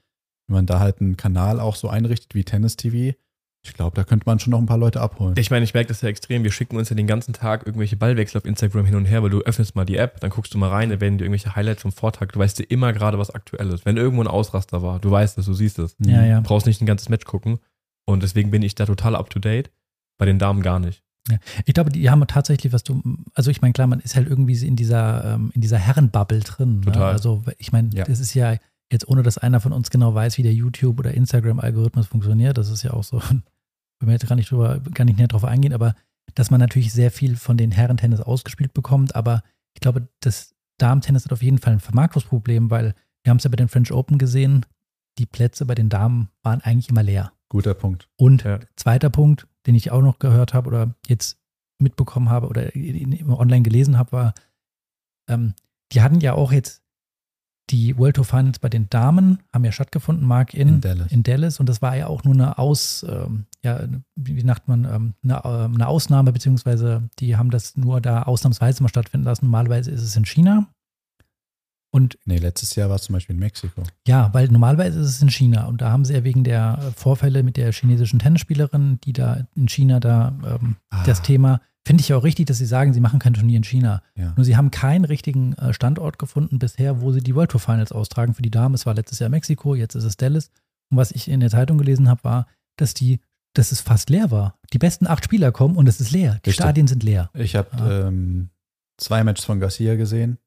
[0.46, 3.16] Wenn man da halt einen Kanal auch so einrichtet wie Tennis TV,
[3.62, 5.35] ich glaube, da könnte man schon noch ein paar Leute abholen.
[5.37, 6.44] Ich meine, ich merke das ja extrem.
[6.44, 9.29] Wir schicken uns ja den ganzen Tag irgendwelche Ballwechsel auf Instagram hin und her, weil
[9.31, 11.83] du öffnest mal die App, dann guckst du mal rein, da werden dir irgendwelche Highlights
[11.83, 12.29] vom Vortag.
[12.33, 13.85] Du weißt dir immer gerade, was aktuell ist.
[13.85, 15.94] Wenn irgendwo ein Ausraster war, du weißt es, du siehst es.
[15.99, 16.37] ja, ja.
[16.40, 17.59] Du brauchst nicht ein ganzes Match gucken.
[18.07, 19.70] Und deswegen bin ich da total up to date.
[20.18, 21.03] Bei den Damen gar nicht.
[21.66, 23.03] Ich glaube, die haben tatsächlich, was du,
[23.35, 26.77] also ich meine, klar, man ist halt irgendwie in dieser, ähm, in dieser Herrenbubble drin.
[26.81, 26.87] Ne?
[26.87, 27.12] Total.
[27.12, 28.05] Also ich meine, Ja.
[28.05, 28.57] das ist ja
[28.92, 32.59] jetzt ohne, dass einer von uns genau weiß, wie der YouTube- oder Instagram-Algorithmus funktioniert.
[32.59, 33.20] Das ist ja auch so,
[34.00, 35.94] wenn wir jetzt gar nicht drüber, gar nicht näher drauf eingehen, aber
[36.35, 39.14] dass man natürlich sehr viel von den Herrentennis ausgespielt bekommt.
[39.16, 39.42] Aber
[39.74, 43.50] ich glaube, das Damen-Tennis hat auf jeden Fall ein Vermarktungsproblem, weil wir haben es ja
[43.50, 44.64] bei den French Open gesehen,
[45.18, 47.33] die Plätze bei den Damen waren eigentlich immer leer.
[47.48, 48.09] Guter Punkt.
[48.16, 48.61] Und Ja.
[48.76, 51.38] zweiter Punkt, den ich auch noch gehört habe oder jetzt
[51.79, 54.35] mitbekommen habe oder in- in- online gelesen habe, war,
[55.29, 55.55] ähm,
[55.92, 56.79] die hatten ja auch jetzt
[57.70, 61.12] die World Tour Finals bei den Damen, haben ja stattgefunden, Mark, in, In Dallas.
[61.12, 61.61] in Dallas.
[61.61, 63.80] Und das war ja auch nur eine Aus, ähm, ja,
[64.16, 68.83] wie sagt man, ähm, eine, ähm, eine Ausnahme, beziehungsweise die haben das nur da ausnahmsweise
[68.83, 69.44] mal stattfinden lassen.
[69.46, 70.66] Normalerweise ist es in China.
[71.92, 73.83] Und Nee, letztes Jahr war es zum Beispiel in Mexiko.
[74.06, 77.42] ja, weil normalerweise ist es in China und da haben sie ja wegen der Vorfälle
[77.42, 81.02] mit der chinesischen Tennisspielerin, die da in China da ähm, Ah.
[81.04, 83.64] das Thema Finde ich ja auch richtig, dass sie sagen, sie machen kein Turnier in
[83.64, 84.02] China.
[84.14, 84.34] Ja.
[84.36, 87.90] Nur sie haben keinen richtigen äh, Standort gefunden bisher, wo sie die World Tour Finals
[87.90, 88.74] austragen für die Damen.
[88.74, 90.50] Es war letztes Jahr Mexiko, jetzt ist es Dallas.
[90.90, 93.20] Und was ich in der Zeitung gelesen habe, war, dass die,
[93.54, 94.58] dass es fast leer war.
[94.72, 96.32] Die besten acht Spieler kommen und es ist leer.
[96.44, 96.54] Die Richtig.
[96.56, 97.30] Stadien sind leer.
[97.34, 98.08] Ich habe Ah.
[98.08, 98.50] ähm,
[98.98, 100.38] zwei Matches von Garcia gesehen.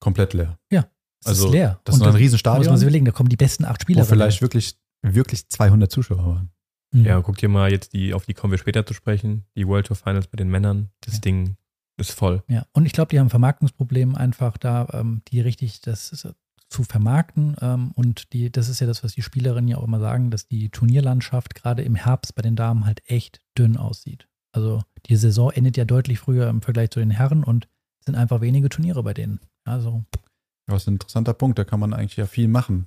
[0.00, 0.58] Komplett leer.
[0.70, 0.84] Es
[1.26, 1.80] Also, ist leer.
[1.84, 3.64] Das ist und noch ein da muss Riesenstadion, man sich überlegen, da kommen die besten
[3.64, 4.02] acht Spieler.
[4.02, 6.50] wo vielleicht wirklich, wirklich 200 Zuschauer waren.
[6.94, 7.04] Mhm.
[7.04, 9.86] Ja, guck dir mal jetzt die, auf die kommen wir später zu sprechen, die World
[9.86, 10.90] Tour Finals bei den Männern.
[11.00, 11.20] Das Ja.
[11.20, 11.56] Ding
[11.96, 12.42] ist voll.
[12.48, 16.28] Ja, und ich glaube, die haben ein Vermarktungsproblem einfach da, ähm, die richtig das ist,
[16.68, 17.56] zu vermarkten.
[17.60, 20.46] Ähm, und die, das ist ja das, was die Spielerinnen ja auch immer sagen, dass
[20.46, 24.28] die Turnierlandschaft gerade im Herbst bei den Damen halt echt dünn aussieht.
[24.52, 27.68] Also die Saison endet ja deutlich früher im Vergleich zu den Herren und
[28.00, 29.40] es sind einfach wenige Turniere bei denen.
[29.64, 30.04] Also,
[30.66, 32.86] Das ist ein interessanter Punkt, da kann man eigentlich ja viel machen.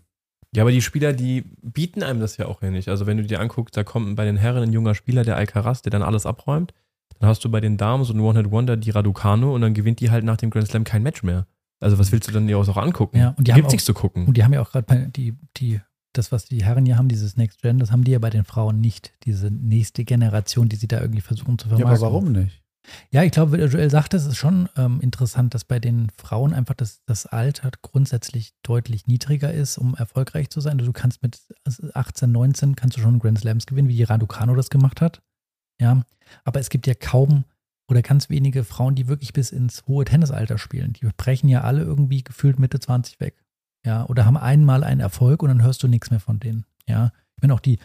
[0.56, 2.88] Ja, aber die Spieler, die bieten einem das ja auch ja nicht.
[2.90, 5.82] Also wenn du dir anguckst, da kommt bei den Herren ein junger Spieler, der Alcaraz,
[5.82, 6.74] der dann alles abräumt.
[7.20, 10.10] Dann hast du bei den Damen so einen One-Hit-Wonder, die Raducano, und dann gewinnt die
[10.12, 11.48] halt nach dem Grand Slam kein Match mehr.
[11.80, 13.18] Also was willst du dann dir auch angucken?
[13.18, 14.26] Ja, und die gibt's auch- nichts zu gucken.
[14.26, 15.80] und die haben ja auch gerade die, die,
[16.14, 18.44] das, was die Herren hier haben, dieses Next Gen, das haben die ja bei den
[18.46, 19.14] Frauen nicht.
[19.26, 22.04] Diese nächste Generation, die sie da irgendwie versuchen zu Ja, vermarkten.
[22.06, 22.64] aber warum nicht?
[23.12, 26.73] Ja, ich glaube, Joel sagt, es ist schon ähm, interessant, dass bei den Frauen einfach
[26.73, 30.78] das, das Alter grundsätzlich deutlich niedriger ist, um erfolgreich zu sein.
[30.78, 31.41] Du kannst mit
[31.93, 35.21] 18, 19 kannst du schon Grand Slams gewinnen, wie die Raducano das gemacht hat.
[35.80, 36.04] Ja,
[36.43, 37.43] aber es gibt ja kaum
[37.89, 40.93] oder ganz wenige Frauen, die wirklich bis ins hohe Tennisalter spielen.
[40.93, 43.43] Die brechen ja alle irgendwie gefühlt Mitte 20 weg.
[43.86, 46.65] Ja, oder haben einmal einen Erfolg und dann hörst du nichts mehr von denen.
[46.88, 47.80] Ja, ich bin auch die,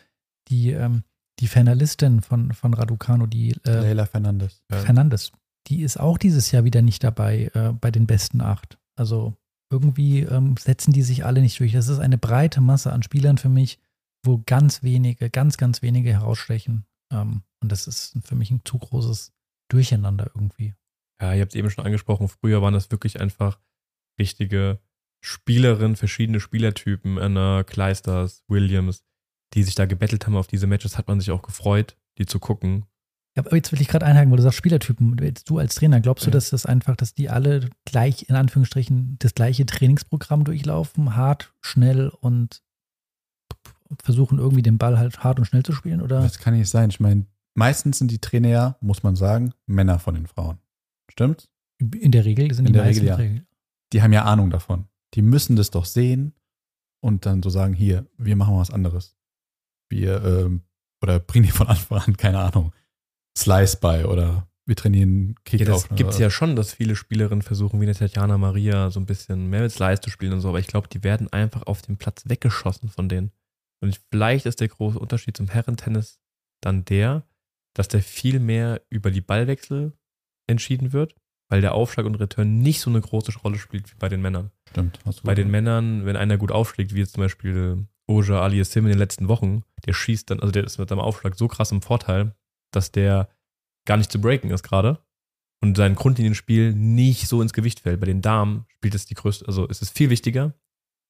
[0.48, 1.04] die, ähm,
[1.42, 4.62] die Finalistin von, von Raducano, die äh, Leila Fernandes.
[4.70, 4.78] Ja.
[4.78, 5.32] Fernandes,
[5.66, 8.78] die ist auch dieses Jahr wieder nicht dabei äh, bei den besten acht.
[8.94, 9.34] Also
[9.68, 11.72] irgendwie ähm, setzen die sich alle nicht durch.
[11.72, 13.80] Das ist eine breite Masse an Spielern für mich,
[14.24, 16.84] wo ganz wenige, ganz, ganz wenige herausstechen.
[17.12, 19.32] Ähm, und das ist für mich ein zu großes
[19.68, 20.74] Durcheinander irgendwie.
[21.20, 23.58] Ja, ihr habt es eben schon angesprochen, früher waren das wirklich einfach
[24.16, 24.78] richtige
[25.24, 29.04] Spielerinnen, verschiedene Spielertypen, Anna, Kleisters, Williams,
[29.54, 32.38] die sich da gebettelt haben auf diese Matches, hat man sich auch gefreut, die zu
[32.38, 32.86] gucken.
[33.36, 35.16] Ja, aber jetzt will ich gerade einhaken, wo du sagst Spielertypen.
[35.22, 36.32] Jetzt du als Trainer, glaubst du, Ja.
[36.32, 42.08] dass das einfach, dass die alle gleich, in Anführungsstrichen, das gleiche Trainingsprogramm durchlaufen, hart, schnell
[42.08, 42.62] und
[44.02, 46.02] versuchen irgendwie den Ball halt hart und schnell zu spielen?
[46.02, 46.20] Oder?
[46.22, 46.90] Das kann nicht sein.
[46.90, 50.58] Ich meine, meistens sind die Trainer ja, muss man sagen, Männer von den Frauen.
[51.10, 51.48] Stimmt?
[51.78, 53.42] In der Regel sind In die der meisten Regel, ja.
[53.92, 54.86] Die haben ja Ahnung davon.
[55.14, 56.34] Die müssen das doch sehen
[57.00, 59.16] und dann so sagen, hier, wir machen was anderes.
[59.92, 60.62] Wir, ähm,
[61.00, 62.72] oder bringen die von Anfang an, keine Ahnung,
[63.38, 67.42] Slice bei oder wir trainieren Kick Ja, das gibt es ja schon, dass viele Spielerinnen
[67.42, 70.48] versuchen, wie eine Tatjana Maria, so ein bisschen mehr mit Slice zu spielen und so,
[70.48, 73.30] aber ich glaube, die werden einfach auf dem Platz weggeschossen von denen.
[73.80, 76.20] Und ich, vielleicht ist der große Unterschied zum Herrentennis
[76.60, 77.26] dann der,
[77.74, 79.92] dass der viel mehr über die Ballwechsel
[80.46, 81.16] entschieden wird,
[81.48, 84.50] weil der Aufschlag und Return nicht so eine große Rolle spielt wie bei den Männern.
[84.70, 85.00] Stimmt.
[85.04, 85.50] Hast du Bei den.
[85.50, 89.64] Männern, wenn einer gut aufschlägt, wie jetzt zum Beispiel Oja Aliassim in den letzten Wochen,
[89.86, 92.34] der schießt dann, also der ist mit seinem Aufschlag so krass im Vorteil,
[92.72, 93.28] dass der
[93.86, 94.98] gar nicht zu breaken ist gerade
[95.62, 98.00] und sein Grundlinienspiel nicht so ins Gewicht fällt.
[98.00, 100.54] Bei den Damen spielt es die größte, also es ist viel wichtiger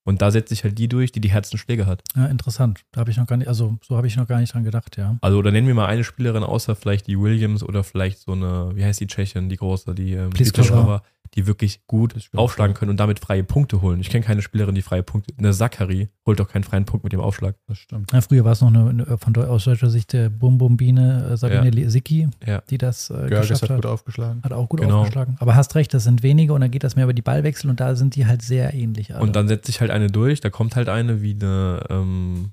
[0.05, 2.03] und da setzt sich halt die durch, die die härtesten Schläge hat.
[2.17, 2.81] Ja, interessant.
[2.93, 4.97] Da habe ich noch gar nicht, also so habe ich noch gar nicht dran gedacht,
[4.97, 5.17] ja.
[5.21, 8.73] Also oder nennen wir mal eine Spielerin außer vielleicht die Williams oder vielleicht so eine,
[8.75, 10.63] wie heißt die Tschechin, die große, die ähm, die Pliskova.
[10.63, 11.03] Pliskova,
[11.35, 14.01] die wirklich gut aufschlagen können und damit freie Punkte holen.
[14.01, 15.33] Ich kenne keine Spielerin, die freie Punkte.
[15.39, 17.55] Eine Zachary holt doch keinen freien Punkt mit dem Aufschlag.
[17.69, 18.13] Das stimmt.
[18.13, 21.65] ja früher war es noch eine, eine von aus deutscher Sicht der Bum-Bum-Biene äh, Sabine
[21.65, 21.71] Ja.
[21.71, 22.61] Lesicki, Ja.
[22.69, 23.77] die das äh, geschafft hat hat.
[23.77, 24.43] gut aufgeschlagen.
[24.43, 25.01] Hat auch gut Genau.
[25.01, 25.37] aufgeschlagen.
[25.41, 27.81] Aber hast recht, das sind wenige und dann geht das mehr über die Ballwechsel und
[27.81, 29.15] da sind die halt sehr ähnlich.
[29.15, 29.23] alle.
[29.23, 32.53] Und dann setzt sich halt eine durch, da kommt halt eine wie eine ähm,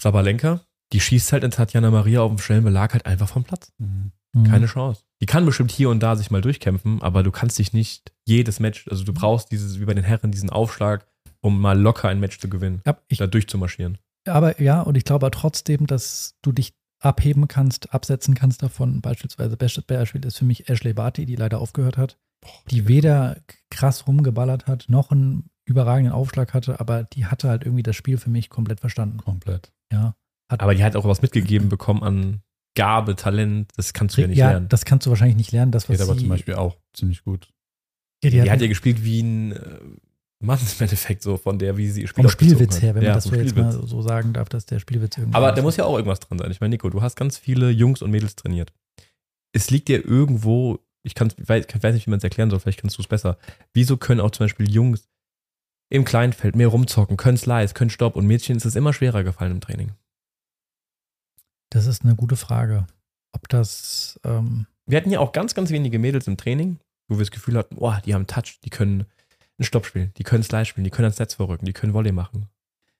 [0.00, 0.60] Sabalenka,
[0.92, 3.72] die schießt halt in Tatjana Maria auf dem schnellen Belag halt einfach vom Platz.
[3.78, 4.12] Mhm.
[4.44, 5.02] Keine Chance.
[5.20, 8.60] Die kann bestimmt hier und da sich mal durchkämpfen, aber du kannst dich nicht jedes
[8.60, 11.06] Match, also du brauchst dieses, wie bei den Herren, diesen Aufschlag,
[11.40, 13.98] um mal locker ein Match zu gewinnen, Ja, ich, da durchzumarschieren.
[14.26, 19.00] aber ja, und ich glaube trotzdem, dass du dich abheben kannst, absetzen kannst davon.
[19.00, 22.18] Beispielsweise, bestes Beispiel ist für mich Ashley Barty, die leider aufgehört hat,
[22.70, 23.36] die weder
[23.70, 28.18] krass rumgeballert hat, noch einen überragenden Aufschlag hatte, aber die hatte halt irgendwie das Spiel
[28.18, 29.18] für mich komplett verstanden.
[29.18, 29.72] Komplett.
[29.92, 30.14] Ja,
[30.48, 32.42] Aber die hat auch was mitgegeben bekommen an
[32.76, 34.68] Gabe, Talent, das kannst du ja nicht ja lernen.
[34.68, 35.72] das kannst du wahrscheinlich nicht lernen.
[35.72, 37.48] Das, Geht was aber sie, zum Beispiel auch ziemlich gut.
[38.22, 39.78] ja, Die, die, hat ja gespielt wie ein äh,
[40.42, 42.82] Mann im Endeffekt so von der, wie sie ihr Spiel vom Spielwitz hat.
[42.82, 45.36] her, wenn ja, man das so jetzt mal so sagen darf, dass der Spielwitz irgendwie.
[45.36, 46.50] Aber da muss ja auch irgendwas dran sein.
[46.50, 48.72] Ich meine, Nico, du hast ganz viele Jungs und Mädels trainiert.
[49.52, 52.96] Es liegt dir irgendwo, ich, ich weiß nicht, wie man es erklären soll, vielleicht kannst
[52.98, 53.36] du es besser.
[53.74, 55.09] Wieso können auch zum Beispiel Jungs
[55.90, 59.52] im Kleinfeld mehr rumzocken, können Slice, können Stopp und Mädchen ist es immer schwerer gefallen
[59.52, 59.92] im Training?
[61.70, 62.86] Das ist eine gute Frage.
[63.32, 67.20] Ob das, ähm, wir hatten ja auch ganz, ganz wenige Mädels im Training, wo wir
[67.20, 69.06] das Gefühl hatten, oh, die haben Touch, die können
[69.58, 72.12] einen Stopp spielen, die können Slide spielen, die können ans Netz vorrücken, die können Volley
[72.12, 72.46] machen.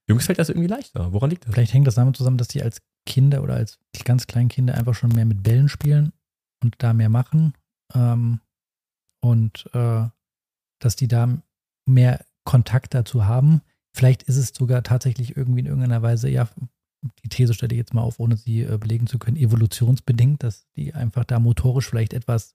[0.09, 1.12] Jungs fällt das irgendwie leichter.
[1.12, 1.55] Woran liegt das?
[1.55, 4.94] Vielleicht hängt das damit zusammen, dass die als Kinder oder als ganz kleinen Kinder einfach
[4.94, 6.12] schon mehr mit Bällen spielen
[6.62, 7.55] und da mehr machen.
[7.94, 8.40] Ähm,
[9.20, 10.09] und äh,
[10.81, 11.38] dass die da
[11.87, 13.62] mehr Kontakt dazu haben.
[13.92, 16.48] Vielleicht ist es sogar tatsächlich irgendwie in irgendeiner Weise, ja,
[17.24, 20.66] die These stelle ich jetzt mal auf, ohne sie äh, belegen zu können, evolutionsbedingt, dass
[20.76, 22.55] die einfach da motorisch vielleicht etwas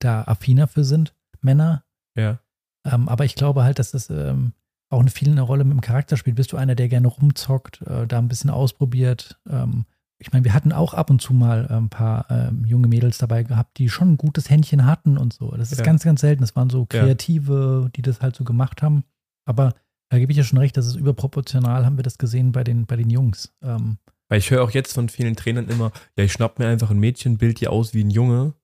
[0.00, 1.84] da affiner für sind, Männer.
[2.16, 2.40] Ja.
[2.84, 4.52] Ähm, aber ich glaube halt, dass das ähm,
[4.90, 6.36] auch eine viel eine Rolle mit dem Charakter spielt.
[6.36, 9.40] Bist du einer, der gerne rumzockt, äh, da ein bisschen ausprobiert?
[9.48, 9.86] Ähm,
[10.24, 13.42] ich meine, wir hatten auch ab und zu mal ein paar ähm, junge Mädels dabei
[13.42, 15.50] gehabt, die schon ein gutes Händchen hatten und so.
[15.50, 15.84] Das ist Ja.
[15.84, 16.40] ganz, ganz selten.
[16.40, 17.00] Das waren so Ja.
[17.00, 19.04] Kreative, die das halt so gemacht haben.
[19.46, 19.74] Aber
[20.10, 22.86] da gebe ich ja schon recht, das ist überproportional, haben wir das gesehen bei den,
[22.86, 23.52] bei den Jungs.
[23.62, 23.98] Ähm,
[24.30, 26.98] Weil ich höre auch jetzt von vielen Trainern immer, ja, ich schnapp mir einfach ein
[26.98, 28.54] Mädchen, bild die aus wie ein Junge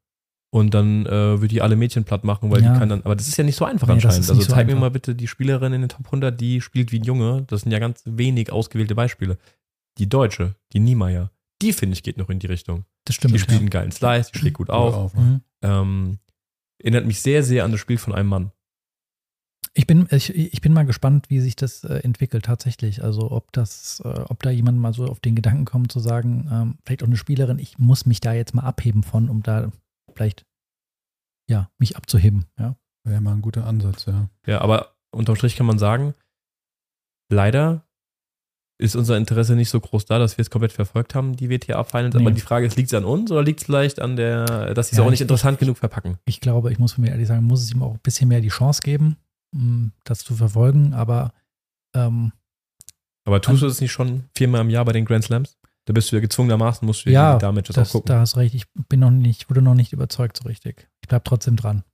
[0.53, 2.73] und dann äh, würde ich alle Mädchen platt machen, weil Ja.
[2.73, 4.29] die kann dann, aber das ist ja nicht so einfach Nee, anscheinend.
[4.31, 4.81] Also so zeig mir einfach.
[4.81, 7.45] mal bitte die Spielerin in den Top 100, die spielt wie ein Junge.
[7.49, 9.37] Das sind ja ganz wenig ausgewählte Beispiele.
[9.99, 11.31] Die Deutsche, die Niemeyer,
[11.63, 12.85] die finde ich geht noch in die Richtung.
[13.05, 13.35] das stimmt.
[13.35, 13.61] die spielt ja.
[13.61, 14.95] einen geilen Slice, die schlägt gut Oder auf.
[14.95, 15.15] auf.
[15.15, 15.41] Mhm.
[15.63, 16.19] Ähm,
[16.79, 18.53] erinnert mich sehr, sehr an das Spiel von einem Mann.
[19.73, 23.05] Ich bin, ich, ich bin mal gespannt, wie sich das äh, entwickelt tatsächlich.
[23.05, 26.49] Also ob das, äh, ob da jemand mal so auf den Gedanken kommt zu sagen,
[26.51, 29.71] ähm, vielleicht auch eine Spielerin, ich muss mich da jetzt mal abheben von, um da
[30.13, 30.45] vielleicht
[31.49, 32.47] ja mich abzuheben.
[32.59, 32.77] Ja.
[33.05, 34.29] Wäre mal ein guter Ansatz, ja.
[34.47, 36.15] Ja, aber unterm Strich kann man sagen,
[37.31, 37.87] leider
[38.81, 41.85] ist unser Interesse nicht so groß da, dass wir es komplett verfolgt haben, die WTA
[41.85, 42.15] Finals.
[42.15, 42.23] Nee.
[42.23, 44.89] Aber die Frage ist, liegt es an uns oder liegt es vielleicht an der, dass
[44.89, 46.19] sie es Ja, auch nicht ich- interessant ich- genug verpacken?
[46.25, 48.41] Ich glaube, ich muss von mir ehrlich sagen, muss es ihm auch ein bisschen mehr
[48.41, 49.17] die Chance geben,
[49.55, 50.95] mh, das zu verfolgen.
[50.95, 51.33] Aber
[51.95, 52.33] ähm,
[53.27, 55.57] Aber tust du es nicht schon viermal im Jahr bei den Grand Slams?
[55.87, 58.09] Da bist du ja gezwungenermaßen, musst du Ja, Damen-Matches auch das, gucken.
[58.09, 58.55] da hast recht.
[58.55, 60.89] Ich bin noch nicht, wurde noch nicht überzeugt so richtig.
[61.03, 61.85] Ich bleib trotzdem dran.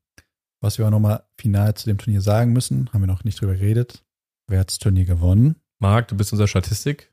[0.62, 3.55] Was wir auch nochmal final zu dem Turnier sagen müssen, haben wir noch nicht drüber
[3.55, 4.03] geredet.
[4.49, 5.57] Wer hat das Turnier gewonnen?
[5.80, 7.12] Marc, du bist unser Statistik.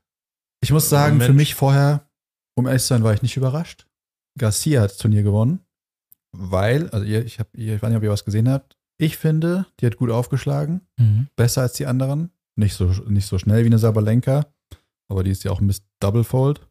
[0.62, 1.36] Ich muss sagen, für Mensch.
[1.36, 2.08] mich vorher,
[2.56, 3.86] um ehrlich zu sein, war ich nicht überrascht.
[4.38, 5.60] Garcia hat das Turnier gewonnen,
[6.32, 8.76] weil, also ihr, ich, hab, ihr, ich weiß nicht, ob ihr was gesehen habt.
[8.98, 11.28] Ich finde, die hat gut aufgeschlagen, Mhm.
[11.36, 12.30] besser als die anderen.
[12.56, 14.46] Nicht so, nicht so schnell wie eine Sabalenka,
[15.08, 16.66] aber die ist ja auch ein bisschen Double Fold.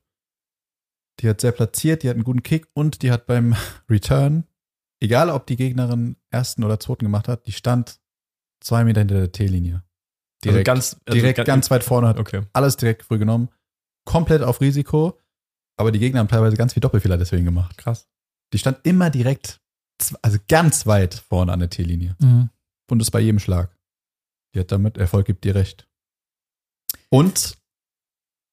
[1.20, 3.56] Die hat sehr platziert, die hat einen guten Kick und die hat beim
[3.90, 4.46] Return,
[5.02, 8.00] egal ob die Gegnerin ersten oder zweiten gemacht hat, die stand
[8.64, 9.84] zwei Meter hinter der T-Linie.
[10.44, 12.42] Direkt, also ganz, also direkt ganz weit vorne, hat Okay.
[12.54, 13.50] alles direkt früh genommen.
[14.06, 15.20] Komplett auf Risiko.
[15.78, 17.78] Aber die Gegner haben teilweise ganz viel Doppelfehler deswegen gemacht.
[17.78, 18.08] Krass.
[18.54, 19.60] Die stand immer direkt,
[20.22, 22.16] also ganz weit vorne an der T-Linie.
[22.20, 22.50] Mhm.
[22.92, 23.76] Und das bei jedem Schlag.
[24.54, 25.88] Die hat damit, Erfolg gibt dir recht.
[27.10, 27.58] Und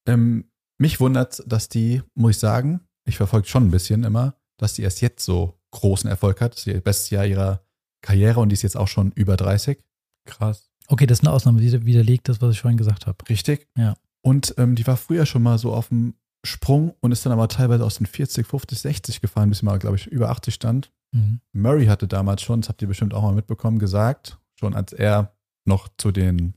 [0.08, 4.74] ähm, mich wundert, dass die, muss ich sagen, ich verfolge schon ein bisschen immer, dass
[4.74, 6.52] die erst jetzt so großen Erfolg hat.
[6.52, 7.62] Das ist ihr bestes Jahr ihrer
[8.02, 9.78] Karriere und die ist jetzt auch schon über 30.
[10.26, 10.69] Krass.
[10.90, 13.16] Okay, das ist eine Ausnahme, die widerlegt das, was ich vorhin gesagt habe.
[13.28, 13.68] Richtig.
[13.76, 13.94] Ja.
[14.22, 17.46] Und ähm, die war früher schon mal so auf dem Sprung und ist dann aber
[17.46, 20.90] teilweise aus den 40, 50, 60 gefahren, bis sie mal, glaube ich, über 80 stand.
[21.12, 21.40] Mhm.
[21.52, 25.32] Murray hatte damals schon, das habt ihr bestimmt auch mal mitbekommen, gesagt, schon als er
[25.64, 26.54] noch zu den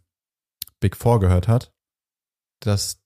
[0.80, 1.72] Big Four gehört hat,
[2.60, 3.03] dass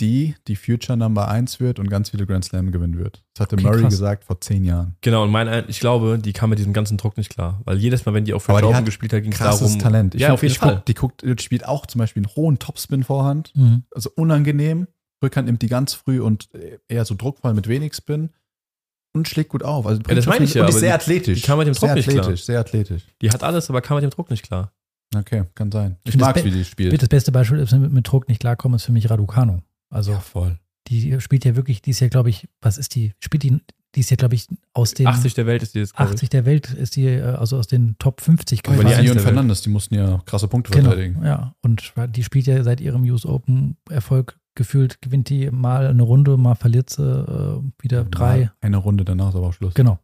[0.00, 3.22] die die Future Number 1 wird und ganz viele Grand Slam gewinnen wird.
[3.34, 3.92] Das hatte Okay, Murray krass.
[3.92, 4.96] gesagt vor zehn Jahren.
[5.02, 7.60] Genau, und mein, ich glaube, die kam mit diesem ganzen Druck nicht klar.
[7.64, 9.38] Weil jedes Mal, wenn die auch für Aber die Joven hat gespielt hat, ging es
[9.38, 9.78] Krasses darum.
[9.78, 10.14] Talent.
[10.16, 10.74] Ich ja, find, auf jeden ich Fall.
[10.76, 13.84] Guck, die, guckt, die spielt auch zum Beispiel einen hohen Topspin-Vorhand, Mhm.
[13.92, 14.88] also unangenehm.
[15.22, 16.48] Rückhand nimmt die ganz früh und
[16.88, 18.30] eher so druckvoll mit wenig Spin
[19.14, 19.86] und schlägt gut auf.
[19.86, 21.40] Also Ja, das meine ich ja, Und ist sehr die- athletisch.
[21.40, 22.20] die kam mit dem sehr Druck nicht klar.
[22.24, 23.02] athletisch, sehr athletisch.
[23.22, 24.72] Die hat alles, aber kam mit dem Druck nicht klar.
[25.16, 25.96] Okay, kann sein.
[26.02, 27.00] Ich, Ich mag, wie die spielt.
[27.00, 29.62] Das beste Beispiel ist, mit, mit Druck nicht klarkommen, ist für mich Raducano.
[29.94, 30.58] Also Ja, voll.
[30.88, 33.12] die spielt ja wirklich, die ist ja, glaube ich, was ist die?
[33.20, 33.58] Spielt die,
[33.94, 36.14] die ist ja, glaube ich, aus den 80 der Welt ist die jetzt, glaub ich.
[36.14, 39.20] 80 der Welt ist die, äh, also aus den Top 50 Aber Aber die Welt.
[39.20, 41.24] Fernandes, die mussten ja krasse Punkte Genau, verteidigen.
[41.24, 41.54] ja.
[41.62, 46.36] Und die spielt ja seit ihrem US Open Erfolg gefühlt, gewinnt die mal eine Runde,
[46.36, 48.50] mal verliert sie äh, wieder drei.
[48.60, 49.74] Eine Runde danach ist aber auch Schluss.
[49.74, 49.98] Genau.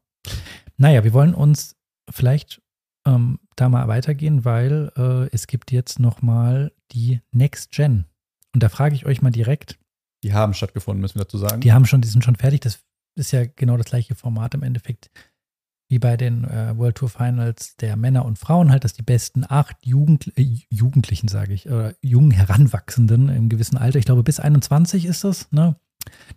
[0.76, 1.76] Naja, wir wollen uns
[2.10, 2.62] vielleicht
[3.06, 8.06] ähm, da mal weitergehen, weil äh, es gibt jetzt noch mal die Next Gen.
[8.54, 9.78] Und da frage ich euch mal direkt,
[10.22, 11.60] Die haben stattgefunden, müssen wir dazu sagen.
[11.60, 12.60] die haben schon, die sind schon fertig.
[12.60, 12.80] Das
[13.16, 15.10] ist ja genau das gleiche Format im Endeffekt
[15.90, 19.44] wie bei den äh, World Tour Finals der Männer und Frauen halt, dass die besten
[19.46, 24.38] acht Jugend, äh, Jugendlichen, sage ich, oder jungen Heranwachsenden im gewissen Alter, ich glaube bis
[24.38, 25.74] 21 ist das, ne,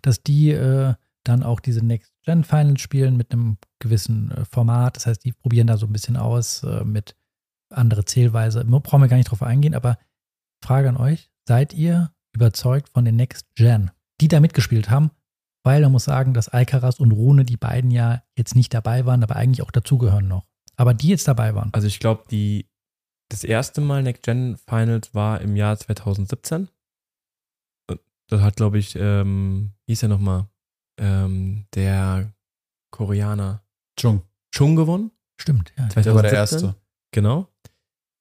[0.02, 4.96] dass die äh, dann auch diese Next Gen Finals spielen mit einem gewissen äh, Format.
[4.96, 7.16] Das heißt, die probieren da so ein bisschen aus äh, mit
[7.70, 8.64] andere Zählweise.
[8.64, 9.98] Brauchen wir gar nicht drauf eingehen, aber
[10.62, 15.10] Frage an euch: Seid ihr überzeugt von den Next Gen, die da mitgespielt haben?
[15.64, 19.22] weil man muss sagen, dass Alcaraz und Rune, die beiden ja jetzt nicht dabei waren,
[19.22, 20.46] aber eigentlich auch dazugehören noch.
[20.76, 21.72] Aber die jetzt dabei waren.
[21.72, 22.68] Also ich glaube, die
[23.30, 26.68] das erste Mal Next Gen Finals war im Jahr 2017.
[28.28, 30.48] Das hat, glaube ich, ähm, wie hieß er nochmal?
[30.98, 32.32] Ähm, der
[32.90, 33.64] Koreaner
[33.98, 34.22] Chung.
[34.54, 35.10] Chung gewonnen.
[35.40, 35.88] Stimmt, ja.
[35.88, 36.04] 2017.
[36.04, 36.74] Der war der Erste.
[37.12, 37.48] Genau.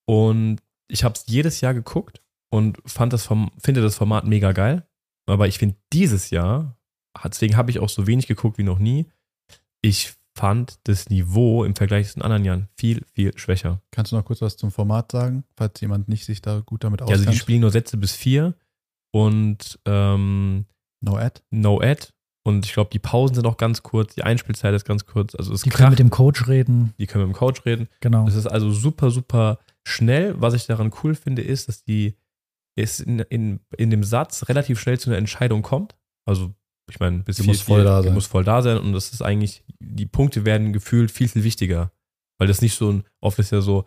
[0.06, 2.21] Und ich habe es jedes Jahr geguckt
[2.54, 4.86] und fand das vom, finde das Format mega geil.
[5.26, 6.78] Aber ich finde dieses Jahr,
[7.26, 9.08] deswegen habe ich auch so wenig geguckt wie noch nie.
[9.82, 13.82] Ich fand das Niveau im Vergleich zu den anderen Jahren viel, viel schwächer.
[13.92, 17.02] Kannst du noch kurz was zum Format sagen, falls jemand nicht sich da gut damit
[17.02, 17.36] Ja, also auskennt?
[17.36, 18.54] die spielen nur Sätze bis vier
[19.12, 20.66] und ähm,
[21.02, 21.42] no Ad?
[21.52, 22.08] No Ad.
[22.46, 25.34] Und ich glaube, die Pausen sind auch ganz kurz, die Einspielzeit ist ganz kurz.
[25.36, 26.94] Also es Die können kracht, mit dem Coach reden.
[27.00, 27.88] die können mit dem Coach reden.
[28.02, 28.28] Genau.
[28.28, 30.36] Es ist also super, super schnell.
[30.42, 32.16] Was ich daran cool finde, ist, dass die
[32.76, 35.96] es in, in, in dem Satz relativ schnell zu einer Entscheidung kommt.
[36.26, 36.54] Also,
[36.90, 38.14] ich meine, bis vier, muss voll vier, da sein.
[38.14, 38.78] muss voll da sein.
[38.78, 41.92] Und das ist eigentlich, die Punkte werden gefühlt viel, viel wichtiger.
[42.40, 43.86] Weil das nicht so ein, oft ist ja so,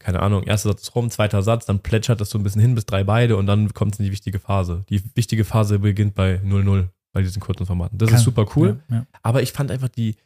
[0.00, 2.86] keine Ahnung, erster Satz rum, zweiter Satz, dann plätschert das so ein bisschen hin bis
[2.86, 4.84] drei beide und dann kommt es in die wichtige Phase.
[4.88, 7.98] Die wichtige Phase beginnt bei 0-0 bei diesen kurzen Formaten.
[7.98, 8.80] Das Kann- ist super cool.
[8.88, 9.06] Ja, ja.
[9.22, 10.16] Aber ich fand einfach die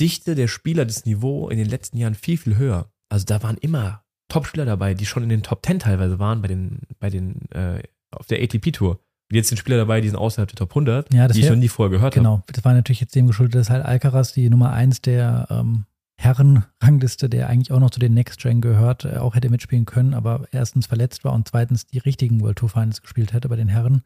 [0.00, 2.90] Dichte der Spieler, das Niveau in den letzten Jahren viel, viel höher.
[3.08, 6.48] Also da waren immer Top-Spieler dabei, die schon in den Top 10 teilweise waren bei
[6.48, 8.92] den, bei den, äh, auf der ATP-Tour.
[8.92, 11.56] Und jetzt sind Spieler dabei, die sind außerhalb der Top 100, Ja, die ich noch
[11.56, 12.22] nie vorher gehört habe.
[12.22, 15.84] Genau, das war natürlich jetzt dem geschuldet, dass halt Alcaraz die Nummer eins der ähm,
[16.20, 20.14] Herrenrangliste, der eigentlich auch noch zu den Next Gen gehört, äh, auch hätte mitspielen können,
[20.14, 23.68] aber erstens verletzt war und zweitens die richtigen World Tour Finals gespielt hätte bei den
[23.68, 24.02] Herren.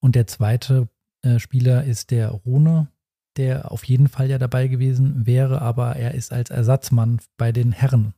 [0.00, 0.88] Und der zweite
[1.22, 2.88] äh, Spieler ist der Rune,
[3.36, 7.72] der auf jeden Fall ja dabei gewesen wäre, aber er ist als Ersatzmann bei den
[7.72, 8.14] Herren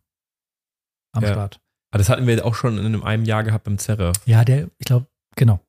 [1.17, 1.33] am Ja.
[1.33, 1.61] Start.
[1.91, 4.13] Aber das hatten wir auch schon in einem Jahr gehabt beim Zerre.
[4.27, 5.61] Ja, der, ich glaube, genau.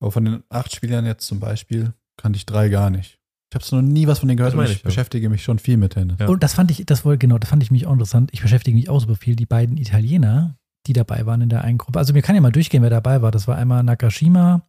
[0.00, 3.18] Aber von den acht Spielern jetzt zum Beispiel kannte ich drei gar nicht.
[3.52, 5.94] Ich habe noch nie was von denen gehört ich, ich, beschäftige mich schon viel mit
[5.94, 6.18] Tennis.
[6.20, 6.28] Ja.
[6.28, 8.30] Und das fand ich, das wohl, genau, das fand ich mich auch interessant.
[8.32, 9.34] Ich beschäftige mich auch super viel.
[9.34, 11.98] Die beiden Italiener, die dabei waren in der einen Gruppe.
[11.98, 13.32] Also mir kann ja mal durchgehen, wer dabei war.
[13.32, 14.62] Das war einmal Nakashima,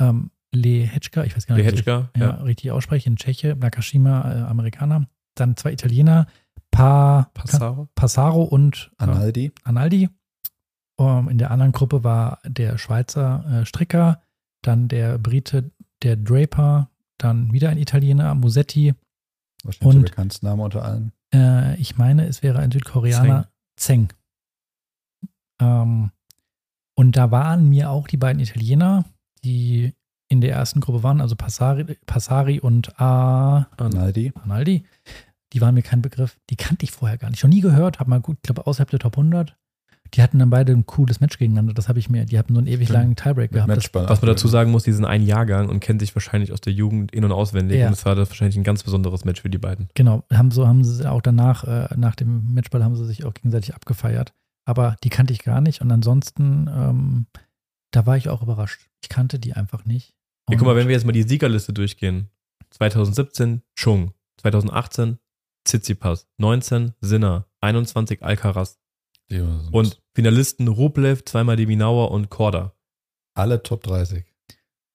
[0.00, 2.30] ähm, Lehečka, ich weiß gar nicht, ob ich ja, ja.
[2.42, 5.08] richtig ausspreche, in Tscheche, Nakashima, äh, Amerikaner.
[5.34, 6.28] Dann zwei Italiener,
[6.76, 7.88] pa Passaro.
[7.94, 10.08] Passaro und äh, Analdi, Analdi.
[10.98, 14.22] Ähm, in der anderen Gruppe war der Schweizer äh, Stricker,
[14.62, 15.70] dann der Brite,
[16.02, 18.94] der Draper, dann wieder ein Italiener, Musetti.
[19.64, 21.12] wahrscheinlich der Und- bekannteste Name unter allen.
[21.34, 24.12] Äh, ich meine, es wäre ein Südkoreaner, Zeng.
[25.60, 26.10] Ähm,
[26.94, 29.04] und da waren mir auch die beiden Italiener,
[29.44, 29.92] die
[30.28, 34.32] in der ersten Gruppe waren, also Passari, Passari und A, Analdi.
[34.42, 34.84] Analdi.
[35.52, 36.38] Die waren mir kein Begriff.
[36.50, 37.40] Die kannte ich vorher gar nicht.
[37.40, 38.00] Schon nie gehört.
[38.00, 39.56] Hab mal gut, glaube außerhalb der Top 100.
[40.14, 41.74] Die hatten dann beide ein cooles Match gegeneinander.
[41.74, 42.24] Das habe ich mir.
[42.26, 43.68] Die hatten so einen ewig langen Tiebreak gehabt.
[43.68, 44.08] Das, Matchball.
[44.08, 46.72] Was man dazu sagen muss, die sind ein Jahrgang und kennen sich wahrscheinlich aus der
[46.72, 47.78] Jugend in- und auswendig.
[47.80, 47.88] Ja.
[47.88, 49.88] Und es war das wahrscheinlich ein ganz besonderes Match für die beiden.
[49.94, 53.34] Genau, haben so haben sie auch danach, äh, nach dem Matchball haben sie sich auch
[53.34, 54.32] gegenseitig abgefeiert.
[54.64, 55.80] Aber die kannte ich gar nicht.
[55.80, 57.26] Und ansonsten, ähm,
[57.92, 58.88] da war ich auch überrascht.
[59.02, 60.14] Ich kannte die einfach nicht.
[60.48, 62.28] Ja, guck mal, Und- wenn wir jetzt mal die Siegerliste durchgehen.
[62.70, 65.18] 2017 Chung, 2018
[65.66, 68.78] Tsitsipas, 19 Sinner, 21 Alcaraz
[69.72, 72.72] und Finalisten Rublev, zweimal Deminauer und Korda.
[73.34, 74.24] alle Top 30.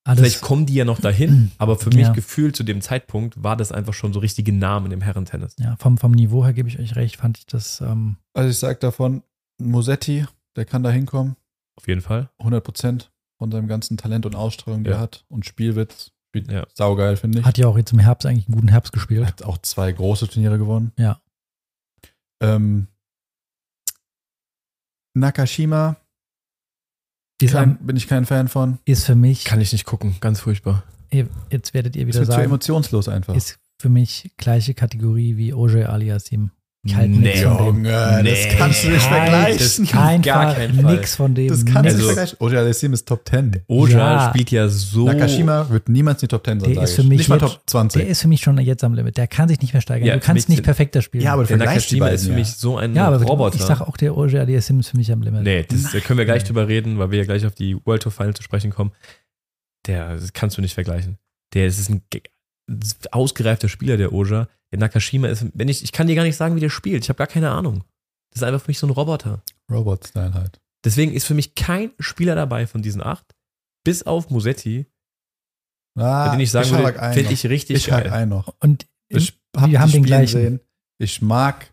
[0.04, 2.12] alles, Vielleicht kommen die ja noch dahin, aber für mich Ja.
[2.12, 5.54] gefühlt zu dem Zeitpunkt war das einfach schon so richtige Namen im Herrentennis.
[5.60, 8.58] ja, vom, vom Niveau her gebe ich euch recht, fand ich das, ähm, Also ich
[8.58, 9.22] sag davon,
[9.60, 11.36] Musetti, der kann da hinkommen.
[11.76, 12.30] Auf jeden Fall.
[12.38, 14.96] 100 Prozent von seinem ganzen Talent und Ausstrahlung, die Ja.
[14.96, 15.24] er hat.
[15.28, 16.10] Und Spielwitz.
[16.34, 16.66] Spielt Ja.
[16.72, 17.44] saugeil, finde ich.
[17.44, 19.26] hat ja auch jetzt im Herbst eigentlich einen guten Herbst gespielt.
[19.26, 20.92] Hat auch zwei große Turniere gewonnen.
[20.96, 21.20] Ja.
[22.40, 22.86] Ähm,
[25.14, 25.96] Nakashima
[27.40, 28.78] Ist, kein, am, bin ich kein Fan von.
[28.86, 30.84] ist für mich, Kann ich nicht gucken, ganz furchtbar.
[31.10, 33.34] jetzt werdet ihr Ist wieder zu sagen, emotionslos einfach.
[33.34, 36.50] ist für mich gleiche Kategorie wie Oje Aliasim.
[36.84, 37.40] Ich halte Nee.
[37.42, 38.54] Junge, das Nee.
[38.58, 39.58] kannst du nicht Kein- vergleichen.
[39.58, 40.96] das Kein gar Fall, keinen Fall.
[40.96, 41.46] nix von dem.
[41.46, 42.36] Das kannst du nicht Also- vergleichen.
[42.40, 43.62] Oja Alessim ist Top 10.
[43.68, 44.28] Oja Ja.
[44.30, 45.04] spielt ja so.
[45.06, 47.38] Nakashima wird niemals in die Top 10 sein, Der sag ist für mich Nicht mal
[47.38, 48.02] Top 20.
[48.02, 49.16] Der ist für mich schon jetzt am Limit.
[49.16, 50.08] Der kann sich nicht mehr steigern.
[50.08, 51.22] Ja, du kannst nicht perfekter spielen.
[51.22, 52.36] Ja, aber Der vergleichst die Nakashima beiden ist für ja.
[52.38, 53.54] mich so ein ja, aber Roboter.
[53.54, 55.42] ich sage auch, der Oje Aliasim ist für mich am Limit.
[55.44, 58.02] Nee, das, da können wir gleich drüber reden, weil wir ja gleich auf die World
[58.02, 58.90] Tour Final zu sprechen kommen.
[59.86, 61.18] Der das kannst du nicht vergleichen.
[61.54, 62.22] Der ist ein ge-
[63.12, 64.48] ausgereifter Spieler, der Oja.
[64.72, 67.04] Der Nakashima ist, wenn ich, ich kann dir gar nicht sagen, wie der spielt.
[67.04, 67.84] Ich habe gar keine Ahnung.
[68.30, 69.42] Das ist einfach für mich so ein Roboter.
[69.70, 70.60] Robot-Style halt.
[70.84, 73.34] Deswegen ist für mich kein Spieler dabei von diesen acht,
[73.84, 74.86] bis auf Musetti,
[75.94, 78.10] Ah, dem ich sagen hak würde, ein finde ich richtig ich geil.
[78.10, 78.54] ein noch.
[78.60, 80.40] Und Ich wir hab die haben den gleichen.
[80.40, 80.60] gesehen.
[80.98, 81.72] Ich mag,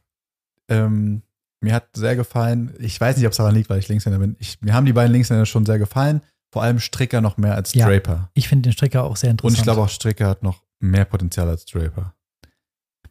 [0.67, 1.21] ähm,
[1.61, 4.35] mir hat sehr gefallen, ich weiß nicht, ob es daran liegt, weil ich Linkshänder bin.
[4.39, 6.21] Ich, mir haben die beiden Linkshänder schon sehr gefallen.
[6.51, 7.87] Vor allem Stricker noch mehr als Ja.
[7.87, 8.29] Draper.
[8.33, 9.57] Ich finde den Stricker auch sehr Und interessant.
[9.57, 12.13] ich glaube auch Stricker hat noch mehr Potenzial als Draper.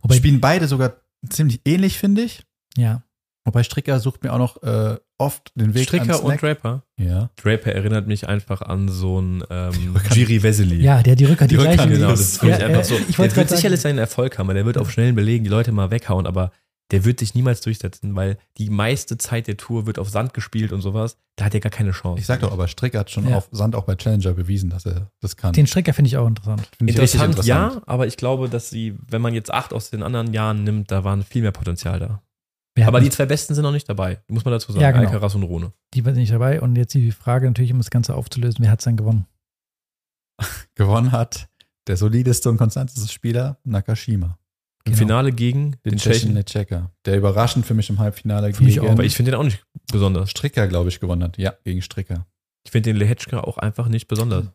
[0.03, 0.97] Wobei, Spielen beide sogar
[1.29, 2.43] ziemlich ähnlich, finde ich.
[2.77, 3.03] ja,
[3.45, 6.41] Wobei Stricker sucht mir auch noch äh, oft den Weg Stricker ans und Snack.
[6.41, 6.83] Draper.
[6.99, 7.31] Ja.
[7.37, 10.83] Draper erinnert mich einfach an so einen ähm, Giri Vesely.
[10.83, 11.95] ja, der hat die Rückhand, Die die, Rückhand, gleiche.
[11.95, 12.95] Genau, das ist für mich Ja, einfach äh, so.
[13.09, 15.91] ich der wird sicherlich seinen Erfolg haben, der wird auf schnellen Belegen die Leute mal
[15.91, 16.53] weghauen, aber
[16.91, 20.73] der wird sich niemals durchsetzen, weil die meiste Zeit der Tour wird auf Sand gespielt
[20.73, 21.19] und sowas.
[21.37, 22.19] Da hat er gar keine Chance.
[22.21, 23.37] Ich sag doch, aber Stricker hat schon Ja.
[23.37, 25.53] auf Sand auch bei Challenger bewiesen, dass er das kann.
[25.53, 26.63] Den Stricker finde ich auch interessant.
[26.81, 30.03] Ich richtig Interessant, ja, aber ich glaube, dass sie, wenn man jetzt acht aus den
[30.03, 32.23] anderen Jahren nimmt, da waren viel mehr Potenzial da.
[32.75, 34.83] Wer Aber die zwei Besten sind noch nicht dabei, muss man dazu sagen.
[34.83, 35.05] Ja, genau.
[35.09, 35.73] Alcaraz und Rune.
[35.95, 36.61] die waren nicht dabei.
[36.61, 39.27] Und jetzt die Frage natürlich, um das Ganze aufzulösen, wer hat es dann gewonnen?
[40.77, 41.49] Gewonnen hat
[41.89, 44.38] der solideste und konstanteste Spieler Nakashima.
[44.89, 44.99] Im Genau.
[45.07, 46.31] Finale gegen den, Den Tschechen.
[46.31, 46.93] Tschechen Checker.
[47.05, 48.93] Der überraschend für mich im Halbfinale Für mich gegen auch.
[48.93, 50.31] Aber ich finde den auch nicht besonders.
[50.31, 51.39] Stricker, glaube ich, gewonnen hat.
[51.39, 52.27] Ja, gegen Stricker.
[52.65, 54.47] Ich finde den Lehetschka auch einfach nicht besonders.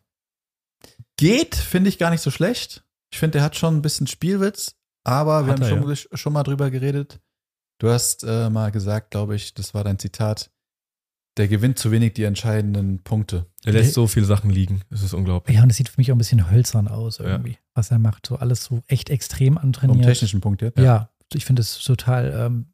[1.16, 2.84] Geht, finde ich gar nicht so schlecht.
[3.12, 6.32] Ich finde, der hat schon ein bisschen Spielwitz, aber wir Hat haben er, schon, schon
[6.32, 7.20] mal drüber geredet.
[7.78, 10.50] Du hast äh, mal gesagt, glaube ich, das war dein Zitat,
[11.36, 13.46] der gewinnt zu wenig die entscheidenden Punkte.
[13.64, 14.82] Er lässt so viele Sachen liegen.
[14.90, 15.56] Es ist unglaublich.
[15.56, 17.24] Ja, und es sieht für mich auch ein bisschen hölzern aus Ja.
[17.26, 18.26] irgendwie, was er macht.
[18.26, 20.04] So alles so echt extrem Vom antrainiert.
[20.06, 20.78] technischen Punkt jetzt.
[20.78, 22.66] Ja, ich finde es total ähm,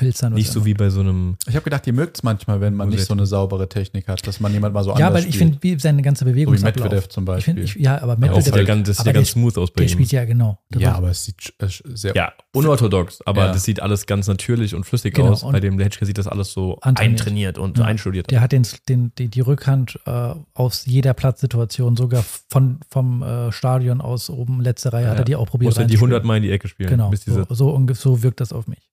[0.00, 0.34] hölzern.
[0.34, 1.36] Nicht so wie bei so einem.
[1.48, 4.26] Ich habe gedacht, ihr mögt es manchmal, wenn man nicht so eine saubere Technik hat,
[4.26, 5.50] dass man jemand mal so Ja, anders aber ich spielt.
[5.52, 6.46] finde, wie seine ganze so wie.
[6.46, 7.54] Medvedev zum ich Beispiel.
[7.54, 9.58] find, ich, ja, aber Medvedev, sieht ja ganz, das sieht aber ja ganz der- smooth
[9.58, 9.92] aus bei der ihm.
[9.92, 10.58] spielt ja genau.
[10.70, 13.52] Der ja, aber es sieht äh, sehr Ja, unorthodox, aber Ja.
[13.52, 15.42] das sieht alles ganz natürlich und flüssig Genau, aus.
[15.42, 17.20] und- Bei dem Lehetschka sieht das alles so Antrainiert.
[17.20, 17.84] eintrainiert und Ja.
[17.84, 18.30] einstudiert.
[18.30, 23.52] Der hat den, den, die, die Rückhand äh, aus jeder Platzsituation, sogar von, vom äh,
[23.52, 25.24] Stadion aus oben, letzte Reihe, Ja, hat er ja.
[25.24, 25.68] die auch probiert.
[25.70, 26.12] Muss er die reinzuspielen.
[26.12, 26.90] 100 Mal in die Ecke spielen.
[26.90, 27.10] Genau,
[27.48, 28.87] so, so wirkt das auf mich.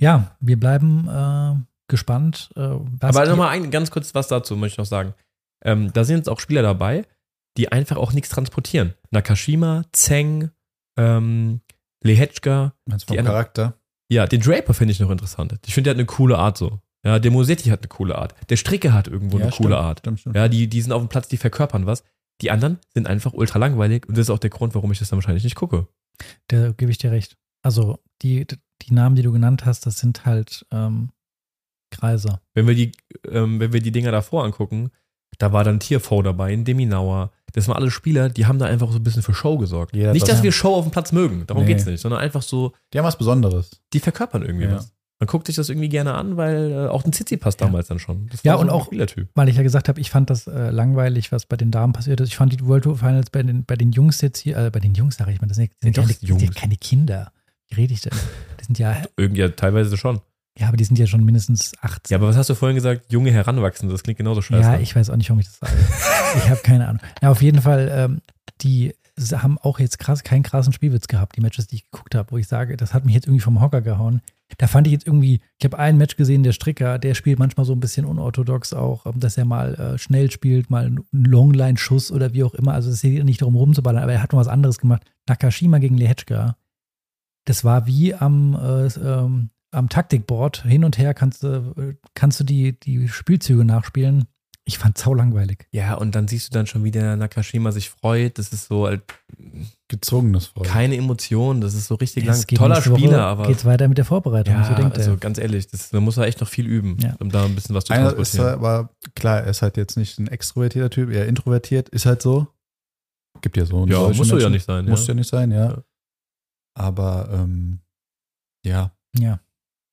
[0.00, 1.54] Ja, wir bleiben äh,
[1.88, 2.50] gespannt.
[2.56, 2.60] Äh,
[3.00, 5.14] was aber nochmal ein, ganz kurz was dazu möchte ich noch sagen.
[5.64, 7.04] Ähm, da sind jetzt auch Spieler dabei,
[7.56, 8.94] die einfach auch nichts transportieren.
[9.10, 10.50] Nakashima, Zeng,
[10.96, 11.60] ähm,
[12.04, 12.74] Lehetschka.
[12.86, 13.74] Meinst du vom die anderen- Charakter?
[14.10, 15.54] Ja, den Draper finde ich noch interessant.
[15.66, 16.80] Ich finde, der hat eine coole Art so.
[17.04, 18.34] Ja, der Mosetti hat eine coole Art.
[18.48, 19.98] Der Stricker hat irgendwo Ja, eine coole stimmt, Art.
[20.00, 20.36] Stimmt, stimmt.
[20.36, 22.04] Ja, die, die sind auf dem Platz, die verkörpern was.
[22.40, 25.08] Die anderen sind einfach ultra langweilig und das ist auch der Grund, warum ich das
[25.10, 25.88] dann wahrscheinlich nicht gucke.
[26.48, 27.36] Da gebe ich dir recht.
[27.62, 28.46] Also die,
[28.82, 31.10] die Namen, die du genannt hast, das sind halt ähm,
[31.90, 32.40] Kreise.
[32.54, 32.92] Wenn wir die,
[33.28, 34.90] ähm, wenn wir die Dinger davor angucken,
[35.38, 37.30] da war dann Tierfau dabei, ein Deminauer.
[37.52, 39.92] Das waren alle Spieler, die haben da einfach so ein bisschen für Show gesorgt.
[39.96, 41.72] Hat nicht, was- dass wir Show auf dem Platz mögen, darum Nee.
[41.72, 43.80] geht's nicht, sondern einfach so, Die haben was Besonderes.
[43.92, 44.76] die verkörpern irgendwie Ja.
[44.76, 44.92] was.
[45.20, 47.66] Man guckt sich das irgendwie gerne an, weil äh, auch ein Tsitsipas Ja.
[47.66, 48.28] damals dann schon.
[48.28, 49.28] Das Ja, so und ein auch- Spielertyp.
[49.34, 52.20] Weil ich ja gesagt habe, ich fand das äh, langweilig, was bei den Damen passiert
[52.20, 52.28] ist.
[52.28, 54.78] Ich fand die World Tour Finals bei den, bei den Jungs jetzt hier, äh, bei
[54.78, 56.54] den Jungs sage ich mal, das sind, das sind, Doch, keine, das sind ja Jungs.
[56.54, 57.32] keine Kinder.
[57.68, 58.12] Wie rede ich denn?
[58.60, 60.20] Die sind ja, Irgendwie ja, teilweise schon.
[60.58, 62.12] ja, aber die sind ja schon mindestens 18.
[62.14, 63.12] Ja, aber was hast du vorhin gesagt?
[63.12, 64.62] Junge Heranwachsende, das klingt genauso scheiße.
[64.62, 65.72] Ja, ich weiß auch nicht, warum ich das sage.
[66.36, 67.02] ich habe keine Ahnung.
[67.22, 68.22] Ja, auf jeden Fall, ähm,
[68.60, 68.94] die
[69.32, 72.38] haben auch jetzt krass, keinen krassen Spielwitz gehabt, die Matches, die ich geguckt habe, wo
[72.38, 74.22] ich sage, das hat mich jetzt irgendwie vom Hocker gehauen.
[74.56, 77.66] Da fand ich jetzt irgendwie, ich habe ein Match gesehen, der Stricker, der spielt manchmal
[77.66, 82.10] so ein bisschen unorthodox auch, ähm, dass er mal äh, schnell spielt, mal einen Longline-Schuss
[82.10, 82.72] oder wie auch immer.
[82.72, 85.02] Also es geht nicht darum rumzuballern, aber er hat noch was anderes gemacht.
[85.26, 86.56] Nakashima gegen Lehetschka.
[87.48, 90.64] Das war wie am, äh, ähm, am Taktikboard.
[90.64, 94.26] Hin und her kannst du, kannst du die, die Spielzüge nachspielen.
[94.64, 95.66] Ich fand sau langweilig.
[95.70, 98.38] Ja, und dann siehst du dann schon, wie der Nakashima sich freut.
[98.38, 99.02] Das ist so halt
[99.88, 100.66] Gezwungenes Volk.
[100.66, 102.34] keine Emotion, das ist so richtig lang.
[102.36, 103.46] Es geht Toller Spieler, aber.
[103.46, 105.16] Geht's weiter mit der Vorbereitung, ja, so denkt also er.
[105.16, 107.14] ganz ehrlich, das, da muss er echt noch viel üben, Ja.
[107.18, 108.54] um da ein bisschen was zu Einer ist transportieren.
[108.58, 112.46] aber, klar, er ist halt jetzt nicht ein extrovertierter Typ, eher introvertiert, ist halt so.
[113.40, 114.52] Gibt ja so ja, muss so ja Menschen.
[114.52, 114.84] nicht sein.
[114.84, 115.08] Muss ja.
[115.08, 115.82] ja nicht sein, ja.
[116.78, 117.80] Aber ähm,
[118.64, 119.40] ja, Ja,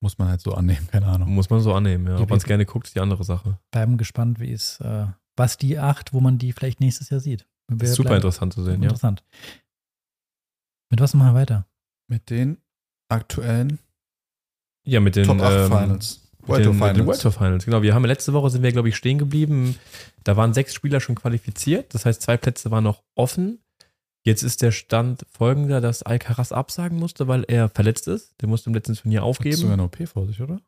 [0.01, 1.29] muss man halt so annehmen, keine Ahnung.
[1.33, 2.19] Muss man so annehmen, ja.
[2.19, 3.59] Ob man es gerne guckt, ist die andere Sache.
[3.71, 7.47] bleiben gespannt, wie es, äh, was die acht, wo man die vielleicht nächstes Jahr sieht.
[7.69, 8.89] Super bleiben- interessant zu sehen, ja.
[8.89, 9.23] Interessant.
[10.91, 11.65] Mit was machen wir weiter?
[12.07, 12.57] Mit den
[13.09, 13.79] aktuellen
[14.85, 16.21] Ja, mit den Top 8 ähm, Finals.
[16.39, 17.07] Mit World den, Tour mit den Finals.
[17.07, 17.81] World Tour Finals, genau.
[17.81, 19.79] Wir haben letzte Woche sind wir, glaube ich, stehen geblieben.
[20.23, 21.93] Da waren sechs Spieler schon qualifiziert.
[21.95, 23.59] Das heißt, zwei Plätze waren noch offen.
[24.25, 28.33] Jetzt ist der Stand folgender, dass Alcaraz absagen musste, weil er verletzt ist.
[28.41, 29.71] Der musste im letzten Turnier Hat sogar aufgeben.
[29.71, 30.59] eine OP vor sich, oder?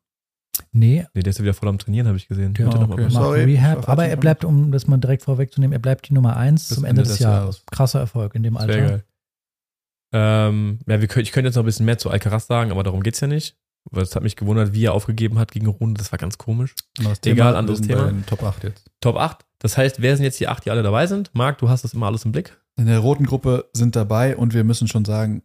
[0.72, 2.54] Nee, Nee, der ist ja wieder voll am Trainieren, habe ich gesehen.
[2.54, 3.10] der Ja, noch okay.
[3.10, 6.68] Sorry, Rehab, aber er bleibt, um das mal direkt vorwegzunehmen, er bleibt die Nummer eins
[6.68, 7.40] Bis zum Ende Ende des des Jahres.
[7.58, 7.64] Jahres.
[7.72, 8.74] Krasser Erfolg in dem Alter.
[8.76, 9.04] wäre geil.
[10.14, 12.84] Ähm, ja, wir können, ich könnte jetzt noch ein bisschen mehr zu Alcaraz sagen, aber
[12.84, 13.58] darum geht's ja nicht.
[13.90, 15.98] Weil es hat mich gewundert, wie er aufgegeben hat gegen Runde.
[16.00, 16.76] Das war ganz komisch.
[16.98, 18.12] Anderes Egal, Wir anderes sind Thema.
[18.26, 18.86] Top 8 jetzt.
[19.00, 19.46] Top 8.
[19.60, 21.34] Das heißt, wer sind jetzt die 8, die alle dabei sind?
[21.34, 22.58] Marc, du hast das immer alles im Blick.
[22.80, 25.42] In der roten Gruppe sind dabei und wir müssen schon sagen,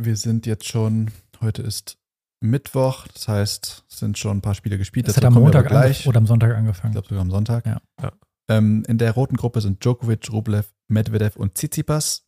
[0.00, 1.10] wir sind jetzt schon,
[1.40, 1.98] heute ist
[2.40, 5.08] Mittwoch, das heißt, es sind schon ein paar Spiele gespielt.
[5.08, 6.92] Das hat am Montag ange- oder am Sonntag angefangen.
[6.92, 7.66] Ich glaube sogar am Sonntag.
[7.66, 7.80] Ja.
[8.00, 8.12] Ja.
[8.48, 12.26] Ähm, in der roten Gruppe sind Djokovic, Rublev, Medvedev und Tsitsipas.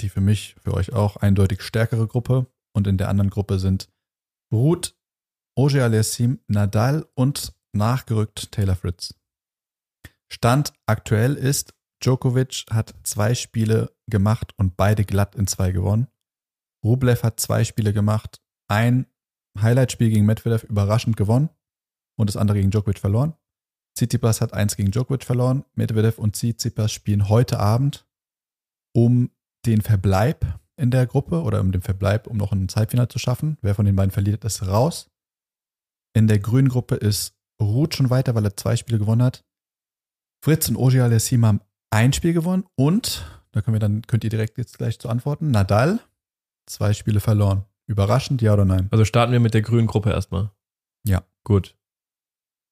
[0.00, 2.46] die für mich, für euch auch eindeutig stärkere Gruppe.
[2.74, 3.88] Und in der anderen Gruppe sind
[4.52, 4.96] Ruth,
[5.54, 9.14] Oje Aliassim, Nadal und nachgerückt Taylor Fritz.
[10.32, 11.74] Stand aktuell ist,
[12.04, 16.08] Djokovic hat zwei Spiele gemacht und beide glatt in zwei gewonnen.
[16.84, 19.06] Rublev hat zwei Spiele gemacht, ein
[19.58, 21.50] Highlight-Spiel gegen Medvedev überraschend gewonnen
[22.18, 23.34] und das andere gegen Djokovic verloren.
[23.96, 25.64] Tsitsipas hat eins gegen Djokovic verloren.
[25.74, 28.06] Medvedev und Tsitsipas spielen heute Abend
[28.94, 29.30] um
[29.66, 33.58] den Verbleib in der Gruppe oder um den Verbleib, um noch ein Zeitfinale zu schaffen.
[33.60, 35.10] Wer von den beiden verliert, ist raus.
[36.14, 39.44] In der grünen Gruppe ist Ruth schon weiter, weil er zwei Spiele gewonnen hat.
[40.44, 41.60] Fritz und Oji Alessim haben
[41.92, 45.50] ein Spiel gewonnen und, da können wir dann, könnt ihr direkt jetzt gleich zu antworten,
[45.50, 46.00] Nadal,
[46.66, 47.64] zwei Spiele verloren.
[47.86, 48.88] Überraschend, ja oder nein?
[48.90, 50.50] Also starten wir mit der grünen Gruppe erstmal.
[51.06, 51.22] Ja.
[51.44, 51.76] Gut.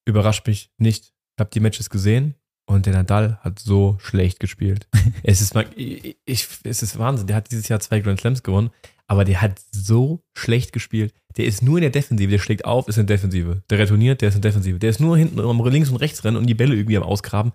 [0.07, 1.12] Überrascht mich nicht.
[1.37, 2.35] Ich habe die Matches gesehen
[2.66, 4.89] und der Nadal hat so schlecht gespielt.
[5.23, 7.27] es ist ich, ich, es ist Wahnsinn.
[7.27, 8.71] Der hat dieses Jahr zwei Grand Slams gewonnen,
[9.07, 11.12] aber der hat so schlecht gespielt.
[11.37, 13.62] Der ist nur in der Defensive, der schlägt auf, ist in der Defensive.
[13.68, 14.79] Der retourniert, der ist in der Defensive.
[14.79, 15.39] Der ist nur hinten
[15.71, 17.53] links und rechts rennen und die Bälle irgendwie am Ausgraben.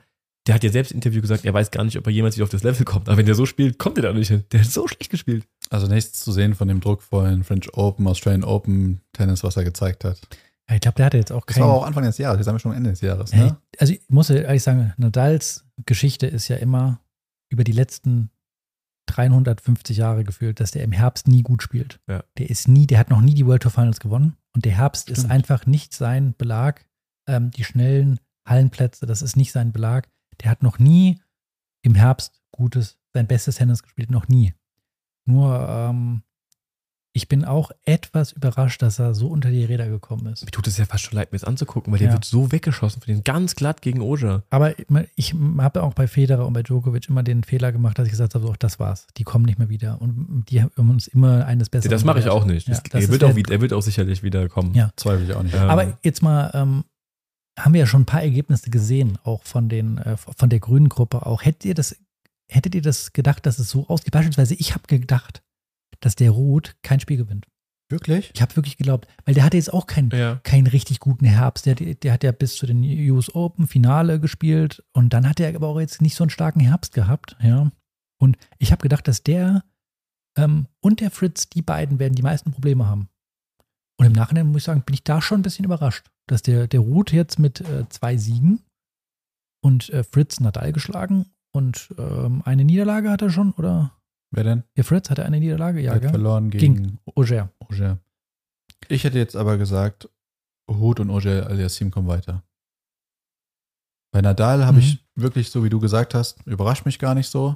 [0.48, 2.44] Der hat ja selbst im Interview gesagt, er weiß gar nicht, ob er jemals wieder
[2.44, 3.10] auf das Level kommt.
[3.10, 4.44] Aber wenn der so spielt, kommt er da nicht hin.
[4.52, 5.46] Der hat so schlecht gespielt.
[5.72, 10.04] Also nichts zu sehen von dem druckvollen French Open, Australian Open Tennis, was er gezeigt
[10.04, 10.20] hat.
[10.70, 11.64] Ja, ich glaube, der hatte jetzt auch Das kein.
[11.64, 13.34] war aber auch Anfang des Jahres, jetzt haben wir schon Ende des Jahres.
[13.34, 13.58] Hey, Ne?
[13.80, 17.00] also ich muss ja ehrlich sagen, Nadals Geschichte ist ja immer
[17.50, 18.30] über die letzten
[19.08, 22.00] 350 Jahre gefühlt, dass der im Herbst nie gut spielt.
[22.08, 22.24] Ja.
[22.38, 25.10] Der ist nie, der hat noch nie die World Tour Finals gewonnen und der Herbst
[25.10, 25.32] ist Stimmt.
[25.32, 26.86] einfach nicht sein Belag.
[27.28, 30.08] Ähm, die schnellen Hallenplätze, das ist nicht sein Belag.
[30.42, 31.20] Der hat noch nie
[31.82, 34.54] im Herbst gutes, sein bestes Tennis gespielt, noch nie.
[35.26, 36.22] Nur ähm,
[37.18, 40.44] ich bin auch etwas überrascht, dass er so unter die Räder gekommen ist.
[40.44, 42.14] Mir tut es ja fast schon leid, mir das anzugucken, weil der Ja.
[42.14, 44.44] wird so weggeschossen von den ganz glatt gegen Oja.
[44.50, 44.74] Aber
[45.16, 48.36] ich habe auch bei Federer und bei Djokovic immer den Fehler gemacht, dass ich gesagt
[48.36, 49.08] habe, so, das war's.
[49.16, 50.02] Die kommen nicht mehr wieder.
[50.02, 52.68] Und die haben uns immer eines Besseren Das mache ich auch nicht.
[52.68, 54.74] Ja, Das- das er, wird ist auch, der- wieder- er wird auch sicherlich wieder kommen.
[54.74, 54.92] Ja.
[54.98, 55.56] Zweifel ich auch nicht.
[55.56, 55.68] Ja.
[55.70, 56.84] Aber jetzt mal, ähm,
[57.58, 60.90] haben wir ja schon ein paar Ergebnisse gesehen, auch von den, äh, von der grünen
[60.90, 61.44] Gruppe auch.
[61.44, 61.96] Hättet ihr das,
[62.50, 64.12] hättet ihr das gedacht, dass es so ausgeht?
[64.12, 65.42] Beispielsweise, ich habe gedacht,
[66.02, 67.48] dass der Roth kein Spiel gewinnt.
[67.90, 68.32] Wirklich?
[68.34, 70.40] Ich habe wirklich geglaubt, weil der hatte jetzt auch keinen Ja.
[70.44, 71.68] keinen richtig guten Herbst.
[71.68, 75.56] Der, der hat ja bis zu den US Open Finale gespielt und dann hat er
[75.56, 77.72] aber auch jetzt nicht so einen starken Herbst gehabt, ja.
[78.18, 79.64] Und ich habe gedacht, dass der
[80.36, 83.08] ähm, und der Fritz, die beiden werden die meisten Probleme haben.
[83.98, 86.68] Und im Nachhinein muss ich sagen, bin ich da schon ein bisschen überrascht, dass der,
[86.68, 88.62] der Ruth jetzt mit äh, zwei Siegen
[89.64, 93.92] und äh, Fritz Nadal geschlagen und ähm, eine Niederlage hat er schon, oder?
[94.32, 94.64] Wer denn?
[94.76, 96.10] Der Fritz hatte eine Niederlage, ja, Er hat gell?
[96.12, 97.50] verloren gegen, Gegen Auger.
[97.60, 98.00] Auger.
[98.90, 100.10] Ich hätte jetzt aber gesagt,
[100.70, 102.44] Ruth und Auger Aliassim kommen weiter.
[104.12, 104.84] Bei Nadal habe Mhm.
[104.84, 107.56] ich wirklich, so wie du gesagt hast, überrascht mich gar nicht so,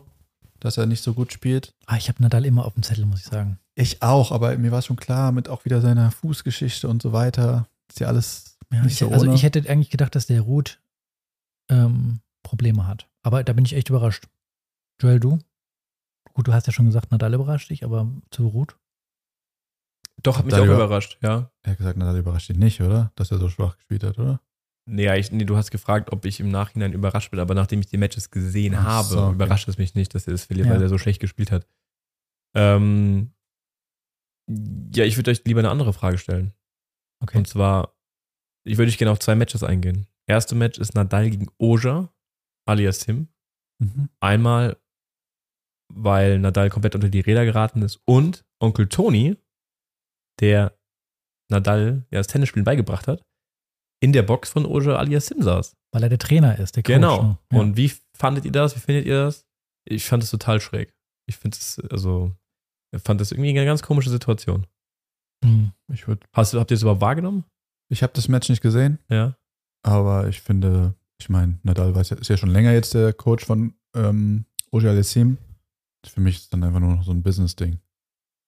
[0.60, 1.74] dass er nicht so gut spielt.
[1.86, 3.60] Ah, ich habe Nadal immer auf dem Zettel, muss ich sagen.
[3.80, 7.68] Ich auch, aber mir war schon klar, mit auch wieder seiner Fußgeschichte und so weiter,
[7.90, 9.36] ist ja alles Ja, nicht ich, so also ohne.
[9.36, 10.82] ich hätte eigentlich gedacht, dass der Ruth
[11.70, 13.08] ähm, Probleme hat.
[13.24, 14.28] Aber da bin ich echt überrascht.
[15.02, 15.40] Joel, du?
[16.34, 18.78] Gut, du hast ja schon gesagt, Nadal überrascht dich, aber zu Ruth?
[20.22, 21.50] Doch, hat mich auch über- überrascht, ja.
[21.64, 23.12] er hat gesagt, Nadal überrascht ihn nicht, oder?
[23.16, 24.42] Dass er so schwach gespielt hat, oder?
[24.86, 27.86] Nee, ich, nee, du hast gefragt, ob ich im Nachhinein überrascht bin, aber nachdem ich
[27.88, 29.34] die Matches gesehen Ach habe, so, okay.
[29.36, 30.74] überrascht es mich nicht, dass er das verliert, Ja.
[30.74, 31.66] weil er so schlecht gespielt hat.
[32.56, 33.32] Ähm,
[34.96, 36.54] ja, ich würde euch lieber eine andere Frage stellen.
[37.22, 37.38] Okay.
[37.38, 37.96] Und zwar,
[38.66, 40.08] ich würde euch gerne auf zwei Matches eingehen.
[40.28, 42.14] Erste Match ist Nadal gegen Oja,
[42.68, 43.30] alias Tim.
[43.82, 44.10] Mhm.
[44.20, 44.78] Einmal,
[45.94, 49.38] weil Nadal komplett unter die Räder geraten ist und Onkel Tony,
[50.40, 50.78] der
[51.50, 53.26] Nadal ja das Tennisspielen beigebracht hat,
[54.02, 55.76] in der Box von Oja alias Sim saß.
[55.92, 56.96] Weil er der Trainer ist, der Coach.
[56.96, 57.24] Genau.
[57.24, 57.38] ne?
[57.52, 57.60] Ja.
[57.60, 58.76] Und wie fandet ihr das?
[58.76, 59.48] Wie findet ihr das?
[59.86, 60.94] Ich fand es total schräg.
[61.28, 62.36] Ich finde es, also,
[62.96, 64.66] ich fand das irgendwie eine ganz komische Situation.
[65.44, 65.72] Hm.
[65.94, 67.44] Ich, würd- Hast du, habt ihr das überhaupt wahrgenommen?
[67.92, 69.36] ich habe das Match nicht gesehen, Ja.
[69.84, 73.46] aber ich finde, ich meine, Nadal weiß ja, ist ja schon länger jetzt der Coach
[73.46, 75.38] von ähm, Auger Aliassim.
[76.06, 77.80] Für mich ist es dann einfach nur noch so ein Business-Ding.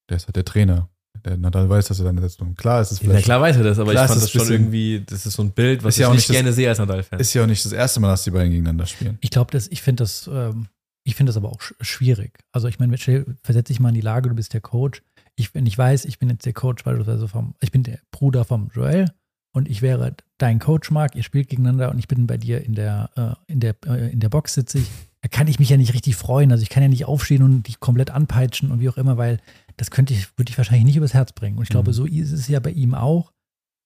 [0.10, 0.90] Der ist halt der Trainer.
[1.26, 2.56] Der Nadal weiß, dass er seine Setzung.
[2.56, 4.42] Klar, es ist Na vielleicht klar weiß er das, aber ich es fand ist das
[4.44, 6.54] schon irgendwie, das ist so ein Bild, was ja ich auch nicht nicht das- gerne
[6.54, 7.20] sehe als Nadal-Fan.
[7.20, 9.18] ist ja auch nicht das erste Mal, dass die beiden gegeneinander spielen.
[9.22, 10.68] Ich glaube, ich finde das, ähm,
[11.04, 12.40] ich finde das aber auch sch schwierig.
[12.52, 15.02] Also ich meine, stell- versetz dich mal in die Lage, du bist der Coach.
[15.36, 18.46] Ich, wenn ich weiß, ich bin jetzt der Coach beispielsweise vom, ich bin der Bruder
[18.46, 19.10] vom Joel
[19.54, 22.74] und ich wäre dein Coach, Marc, ihr spielt gegeneinander und ich bin bei dir in
[22.76, 23.10] der,
[23.48, 24.90] äh, in der, äh, in der Box sitze ich,
[25.22, 26.52] da kann ich mich ja nicht richtig freuen.
[26.52, 29.40] Also ich kann ja nicht aufstehen und dich komplett anpeitschen und wie auch immer, weil
[29.78, 31.58] das könnte ich, würde ich wahrscheinlich nicht übers Herz bringen.
[31.58, 31.96] Und ich glaube, Mhm.
[31.96, 33.32] so ist es ja bei ihm auch.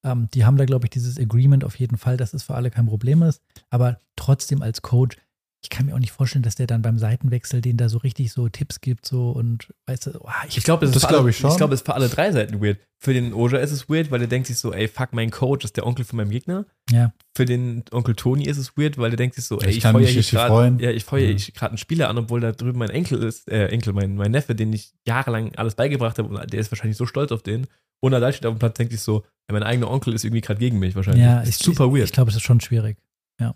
[0.05, 2.69] Ähm, die haben da, glaube ich, dieses Agreement auf jeden Fall, dass es für alle
[2.71, 3.41] kein Problem ist.
[3.69, 5.17] Aber trotzdem als Coach,
[5.65, 8.31] ich kann mir auch nicht vorstellen, dass der dann beim Seitenwechsel den da so richtig
[8.31, 11.37] so Tipps gibt so und weißt du, oh, ich, Ich glaube, Das ist alle- ich
[11.37, 11.49] schon.
[11.49, 12.77] Ich glaube, es ist für alle drei Seiten weird.
[12.99, 15.65] Für den Oja ist es weird, weil er denkt sich so, ey, fuck, mein Coach
[15.65, 16.65] ist der Onkel von meinem Gegner.
[16.91, 19.77] ja, Für den Onkel Tony ist es weird, weil er denkt sich so, ey, Ich
[19.77, 21.35] ich, kann feuer mich hier gerade, ja, ich feuer Mhm.
[21.35, 24.31] ich gerade einen Spieler an, obwohl da drüben mein Enkel ist, äh, Enkel, mein, mein
[24.31, 27.65] Neffe, den ich jahrelang alles beigebracht habe und der ist wahrscheinlich so stolz auf den.
[28.01, 30.41] Und Nadal steht auf dem Platz, denkt sich so, ey, mein eigener Onkel ist irgendwie
[30.41, 31.23] gerade gegen mich wahrscheinlich.
[31.23, 32.05] ja, ist ich, super ich, weird.
[32.05, 32.97] Ich glaube, es ist schon schwierig.
[33.39, 33.55] Ja,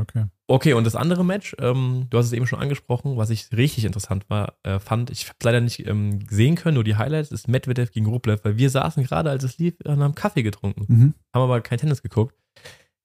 [0.00, 0.26] okay.
[0.50, 3.84] Okay, und das andere Match, ähm, du hast es eben schon angesprochen, was ich richtig
[3.84, 7.48] interessant war, äh, fand, ich habe leider nicht ähm, sehen können, nur die Highlights, ist
[7.48, 11.14] Medvedev gegen Rublev, weil wir saßen gerade, als es lief, und haben Kaffee getrunken, Mhm.
[11.34, 12.34] haben aber kein Tennis geguckt.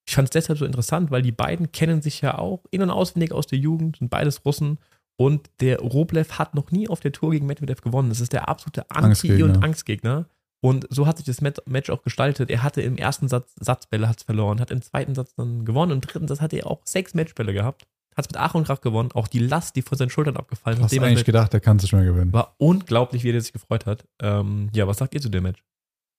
[0.08, 2.90] Ich fand es deshalb so interessant, weil die beiden kennen sich ja auch in- und
[2.90, 4.78] auswendig aus der Jugend, sind beides Russen
[5.18, 8.08] und der Rublev hat noch nie auf der Tour gegen Medvedev gewonnen.
[8.10, 9.46] Das ist der absolute Anti- Angstgegner.
[9.46, 10.26] und Angstgegner.
[10.64, 12.50] Und so hat sich das Match auch gestaltet.
[12.50, 15.92] Er hatte im ersten Satz Satzbälle, hat es verloren, hat im zweiten Satz dann gewonnen.
[15.92, 17.86] Im dritten Satz hat er auch sechs Matchbälle gehabt.
[18.16, 19.10] Hat es mit Ach und Krach gewonnen.
[19.14, 21.60] Auch die Last, die von seinen Schultern abgefallen Du hast ist, dem eigentlich gedacht, der
[21.60, 22.32] kann es nicht mehr gewinnen.
[22.32, 24.06] war unglaublich, wie er sich gefreut hat.
[24.22, 25.62] Ähm, ja, was sagt ihr zu dem Match?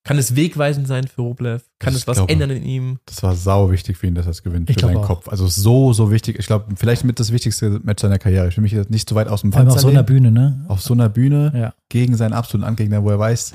[0.06, 1.62] Kann es wegweisend sein für Rublev?
[1.78, 2.98] Kann Ich es was glaube- ändern in ihm?
[3.06, 4.68] Das war sau wichtig für ihn, dass er es gewinnt.
[4.68, 5.06] Ich für seinen auch.
[5.06, 5.28] Kopf.
[5.30, 6.38] Also so, so wichtig.
[6.38, 8.48] Ich glaube, vielleicht mit das wichtigste Match seiner Karriere.
[8.48, 10.02] Ich will mich jetzt nicht zu weit aus dem allem auf Fenster so einer.
[10.02, 10.66] Bühne, ne?
[10.68, 11.74] Auf so einer Bühne Ja.
[11.88, 13.54] gegen seinen absoluten Angegner, wo er weiß,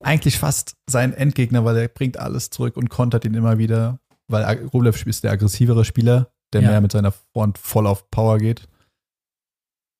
[0.00, 4.00] eigentlich fast sein Endgegner, weil er bringt alles zurück und kontert ihn immer wieder.
[4.28, 6.70] Weil Rublev ist der aggressivere Spieler, der Ja.
[6.70, 8.68] mehr mit seiner Front voll auf Power geht.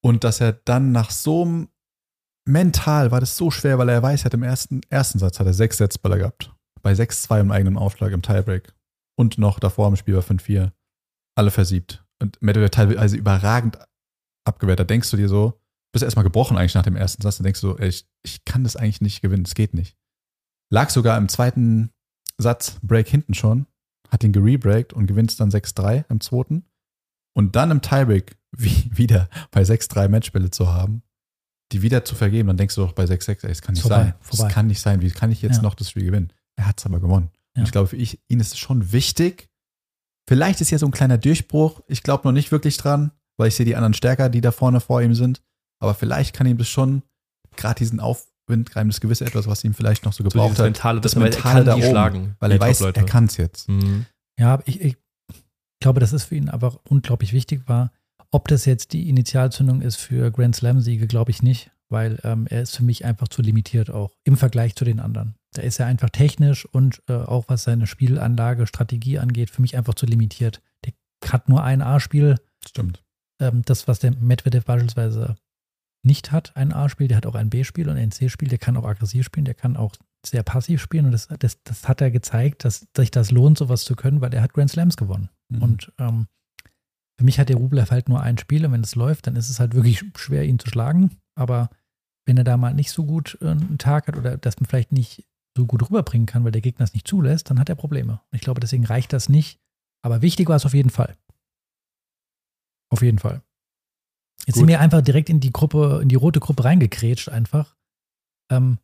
[0.05, 1.69] Und dass er dann nach so einem
[2.47, 5.47] mental war das so schwer, weil er weiß, er hat im ersten, ersten Satz hat
[5.47, 6.55] er sechs Setzballer gehabt.
[6.83, 8.73] Bei 6-2 im eigenen Aufschlag im Tiebreak.
[9.19, 10.73] Und noch davor im Spiel war 5-4.
[11.37, 12.05] Alle versiebt.
[12.23, 13.79] Und Medvedev teilweise überragend
[14.47, 14.79] abgewehrt.
[14.79, 15.58] Da denkst du dir so,
[15.93, 17.39] bist erstmal gebrochen eigentlich nach dem ersten Satz.
[17.39, 19.45] Da denkst du so, ey, ich, ich kann das eigentlich nicht gewinnen.
[19.47, 19.97] Es geht nicht.
[20.71, 21.91] Lag sogar im zweiten
[22.39, 23.67] Satz Break hinten schon,
[24.11, 26.65] hat ihn gerebreakt und gewinnt dann 6-3 im zweiten.
[27.35, 31.03] Und dann im Tiebreak wie, wieder bei 6-3 Matchbälle zu haben,
[31.73, 34.05] die wieder zu vergeben, dann denkst du doch bei 6-6, ey, es kann nicht Vorbei,
[34.05, 34.15] sein.
[34.21, 34.49] vorbei.
[34.49, 35.01] Es kann nicht sein.
[35.03, 35.63] Wie kann ich jetzt Ja.
[35.63, 36.33] noch das Spiel gewinnen?
[36.57, 37.31] Er hat es aber gewonnen.
[37.55, 37.61] Ja.
[37.61, 39.49] Und ich glaube, für ich, ihn ist es schon wichtig.
[40.29, 41.81] Vielleicht ist ja so ein kleiner Durchbruch.
[41.87, 44.81] Ich glaube noch nicht wirklich dran, weil ich sehe die anderen stärker, die da vorne
[44.81, 45.43] vor ihm sind.
[45.81, 47.03] Aber vielleicht kann ihm das schon
[47.57, 50.59] gerade diesen Aufwind greifen, das gewisse etwas, was ihm vielleicht noch so So gebraucht dieses
[50.61, 50.65] hat.
[50.67, 52.37] Mentale, das man- Mentale da oben, schlagen.
[52.41, 53.69] Weil er weiß, er kann es jetzt.
[53.69, 54.07] Mhm.
[54.39, 54.97] Ja, ich, ich
[55.81, 57.93] glaube, dass es für ihn aber unglaublich wichtig war.
[58.31, 62.63] Ob das jetzt die Initialzündung ist für Grand Slam-Siege, glaube ich nicht, weil ähm, er
[62.63, 65.35] ist für mich einfach zu limitiert auch im Vergleich zu den anderen.
[65.55, 69.77] Da ist er einfach technisch und äh, auch was seine Spielanlage, Strategie angeht, für mich
[69.77, 70.61] einfach zu limitiert.
[70.85, 70.93] Der
[71.33, 73.03] hat nur ein A-Spiel, Stimmt.
[73.41, 75.37] ähm, das, was der Medvedev beispielsweise
[76.05, 78.85] nicht hat, ein A-Spiel, der hat auch ein B-Spiel und ein C-Spiel, der kann auch
[78.85, 82.65] aggressiv spielen, der kann auch sehr passiv spielen und das, das, das hat er gezeigt,
[82.65, 85.29] dass sich das lohnt, sowas zu können, weil er hat Grand Slams gewonnen.
[85.49, 85.63] Mhm.
[85.63, 86.27] Und ähm,
[87.19, 89.49] für mich hat der Rublev halt nur ein Spiel und wenn es läuft, dann ist
[89.49, 91.17] es halt wirklich schwer, ihn zu schlagen.
[91.35, 91.71] Aber
[92.27, 94.93] wenn er da mal nicht so gut äh, einen Tag hat oder das man vielleicht
[94.93, 95.27] nicht
[95.57, 98.21] so gut rüberbringen kann, weil der Gegner es nicht zulässt, dann hat er Probleme.
[98.31, 99.59] Und ich glaube, deswegen reicht das nicht.
[100.03, 101.17] Aber wichtig war es auf jeden Fall.
[102.91, 103.43] Auf jeden Fall.
[104.49, 104.63] Jetzt Gut.
[104.63, 107.77] sind wir einfach direkt in die Gruppe, in die rote Gruppe reingekrätscht einfach.
[108.51, 108.79] Ähm,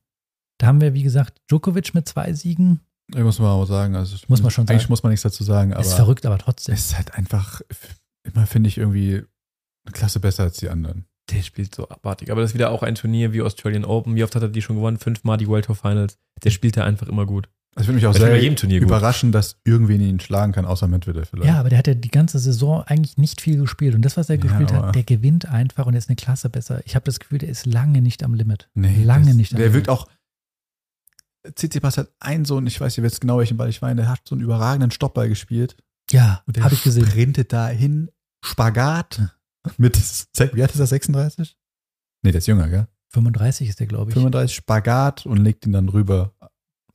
[0.58, 2.80] da haben wir, wie gesagt, Djokovic mit zwei Siegen.
[3.14, 4.92] Ich muss mal auch sagen, also Muss man schon eigentlich sagen.
[4.92, 6.74] muss man nichts dazu sagen, aber ist verrückt, aber trotzdem.
[6.74, 7.62] es ist halt einfach
[8.24, 9.22] immer finde ich irgendwie
[9.86, 11.06] eine Klasse besser als die anderen.
[11.30, 12.30] Der spielt so abartig.
[12.30, 14.14] Aber das ist wieder auch ein Turnier wie Australian Open.
[14.14, 14.98] Wie oft hat er die schon gewonnen?
[14.98, 16.18] Fünfmal die World Tour Finals.
[16.42, 17.48] Der spielt da einfach immer gut.
[17.76, 18.88] Also würde mich auch Das sehr Turnier gut.
[18.88, 21.48] überraschen, dass irgendwen ihn schlagen kann, außer Medvedev vielleicht.
[21.48, 23.94] Ja, aber der hat ja die ganze Saison eigentlich nicht viel gespielt.
[23.96, 26.48] Und das, was er Ja, gespielt hat, der gewinnt einfach und er ist eine Klasse
[26.50, 26.82] besser.
[26.86, 28.68] Ich habe das Gefühl, der ist lange nicht am Limit.
[28.74, 29.86] Nee, lange das, nicht am Der Limit.
[29.86, 30.08] wirkt auch.
[31.54, 34.08] Tsitsipas hat einen so, einen, ich weiß nicht jetzt genau, welchen Ball ich meine, der
[34.10, 35.76] hat so einen überragenden Stoppball gespielt.
[36.10, 37.06] Ja, Und der habe ich gesehen.
[37.06, 38.10] sprintet dahin,
[38.44, 39.36] Spagat
[39.78, 39.96] mit,
[40.52, 41.56] wie alt ist er, 36?
[42.22, 42.86] Nee, der ist jünger, gell?
[43.10, 44.14] 35 ist der, glaube ich.
[44.14, 46.33] 35 Spagat und legt ihn dann rüber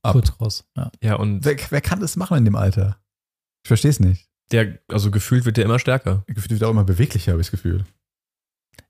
[0.03, 0.13] ab.
[0.13, 0.65] Kurz raus.
[0.77, 0.91] Ja.
[1.03, 2.97] Ja, und Wer, wer kann das machen in dem Alter?
[3.63, 4.27] Ich verstehe es nicht.
[4.51, 6.23] der, also gefühlt wird der immer stärker.
[6.27, 7.85] Gefühlt wird er auch immer beweglicher, habe ich das Gefühl.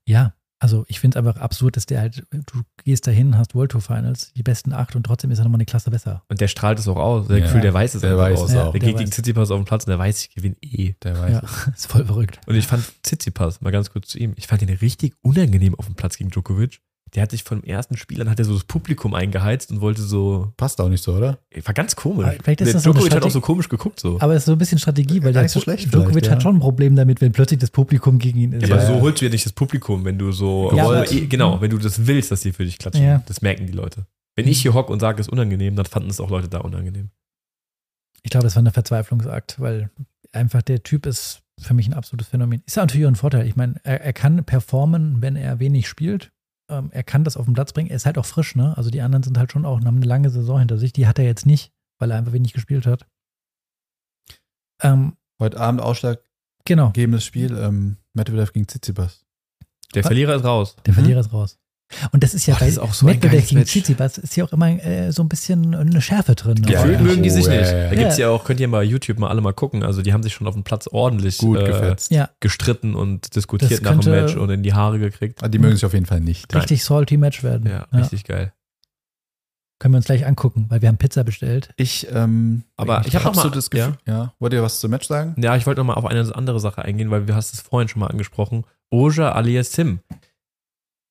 [0.06, 3.70] ja, also ich finde es einfach absurd, dass der halt, du gehst dahin, hast World
[3.70, 6.22] Tour Finals, die besten acht und trotzdem ist er nochmal eine Klasse besser.
[6.28, 7.28] Und der strahlt es auch aus.
[7.28, 8.48] Der Ja, Gefühl, der weiß es der einfach weiß aus.
[8.50, 8.72] es Ja, auch.
[8.72, 9.10] Der der geht gegen.
[9.10, 10.92] Tsitsipas auf dem Platz und der weiß, ich gewinne eh.
[11.02, 11.32] Der weiß.
[11.32, 12.40] Ja, ist voll verrückt.
[12.46, 15.86] Und ich fand Tsitsipas, mal ganz kurz zu ihm, ich fand ihn richtig unangenehm auf
[15.86, 16.82] dem Platz gegen Djokovic.
[17.14, 20.00] Der hat sich vom ersten Spiel, dann hat er so das Publikum eingeheizt und wollte
[20.02, 21.38] so, Passt auch nicht so, oder?
[21.64, 22.26] war ganz komisch.
[22.42, 24.20] Vielleicht ist der das so Djokovic hat auch so komisch geguckt so.
[24.20, 26.40] Aber es ist so ein bisschen Strategie, weil der so schlecht Djokovic vielleicht, hat ja.
[26.42, 28.68] schon ein Problem damit, wenn plötzlich das Publikum gegen ihn ist.
[28.68, 29.00] Ja, aber Ja, so ja.
[29.00, 31.78] holst du ja nicht das Publikum, wenn du so, Ja, aber- eh- genau, wenn du
[31.78, 33.04] das willst, dass die für dich klatschen.
[33.04, 33.22] Ja.
[33.26, 34.06] Das merken die Leute.
[34.36, 36.58] Wenn ich hier hocke und sage, es ist unangenehm, dann fanden es auch Leute da
[36.58, 37.10] unangenehm.
[38.22, 39.90] Ich glaube, das war ein Verzweiflungsakt, weil
[40.32, 42.62] einfach der Typ ist für mich ein absolutes Phänomen.
[42.66, 43.46] Ist ja natürlich auch ein Vorteil.
[43.46, 46.30] Ich meine, er, er kann performen, wenn er wenig spielt.
[46.70, 47.90] Ähm, er kann das auf den Platz bringen.
[47.90, 48.76] Er ist halt auch frisch, ne?
[48.76, 50.92] Also die anderen sind halt schon auch, haben eine lange Saison hinter sich.
[50.92, 53.06] Die hat er jetzt nicht, weil er einfach wenig gespielt hat.
[54.82, 59.24] Ähm, Heute Abend genau, ausschlaggebendes Spiel, ähm, Medvedev gegen Tsitsipas.
[59.94, 60.08] Der Was?
[60.08, 60.76] Verlierer ist raus.
[60.86, 60.94] der Mhm.
[60.96, 61.58] Verlierer ist raus.
[62.12, 63.20] Und das ist ja Boah, bei auch so Match.
[63.20, 66.62] Tsitsipas ist ja auch immer äh, so ein bisschen eine Schärfe drin.
[66.68, 67.04] Ja, Gefühlt ja.
[67.04, 67.70] mögen die sich Oh, ja, nicht.
[67.72, 67.88] ja, ja.
[67.90, 68.28] Da gibt's Ja.
[68.28, 69.82] ja auch, könnt ihr mal YouTube mal alle mal gucken.
[69.82, 72.10] Also die haben sich schon auf dem Platz ordentlich Gut äh, gefetzt.
[72.12, 75.42] Ja, gestritten und diskutiert nach dem Match und in die Haare gekriegt.
[75.42, 76.52] Ah, Die mögen sich auf jeden Fall nicht.
[76.52, 76.60] Nein.
[76.60, 77.68] richtig salty Match werden.
[77.68, 78.52] Ja, richtig geil.
[79.78, 81.70] Können wir uns gleich angucken, weil wir haben Pizza bestellt.
[81.76, 84.34] Ich, ähm, Aber ich hab noch so mal- das Gefühl, ja.
[84.38, 85.34] Wollt ihr was zum Match sagen?
[85.42, 87.88] Ja, ich wollte noch mal auf eine andere Sache eingehen, weil du hast es vorhin
[87.88, 88.64] schon mal angesprochen.
[88.90, 90.00] Oja alias Sim.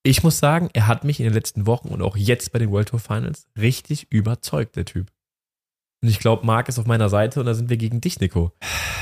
[0.03, 2.71] Ich muss sagen, er hat mich in den letzten Wochen und auch jetzt bei den
[2.71, 5.07] World Tour Finals richtig überzeugt, der Typ.
[6.01, 8.53] Und ich glaube, Marc ist auf meiner Seite und da sind wir gegen dich, Nico.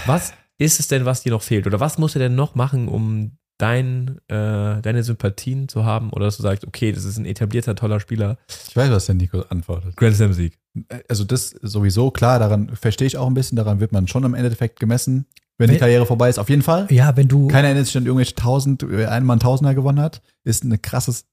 [0.07, 1.67] Was ist es denn, was dir noch fehlt?
[1.67, 6.11] Oder was muss er denn noch machen, um dein, äh, deine Sympathien zu haben?
[6.11, 8.37] Oder dass du sagst, okay, das ist ein etablierter, toller Spieler.
[8.67, 9.95] Ich weiß, was der Nico antwortet.
[9.95, 10.57] Grand Slam Sieg.
[11.07, 14.33] Also das sowieso, klar, daran verstehe ich auch ein bisschen, daran wird man schon im
[14.33, 15.27] Endeffekt gemessen,
[15.57, 16.87] wenn die Karriere vorbei ist, auf jeden Fall.
[16.91, 17.47] Ja, wenn du.
[17.47, 20.21] Keiner erinnert sich an irgendwelche tausend, äh, einmal ein Tausender gewonnen hat.
[20.43, 21.25] Ist eine krasses,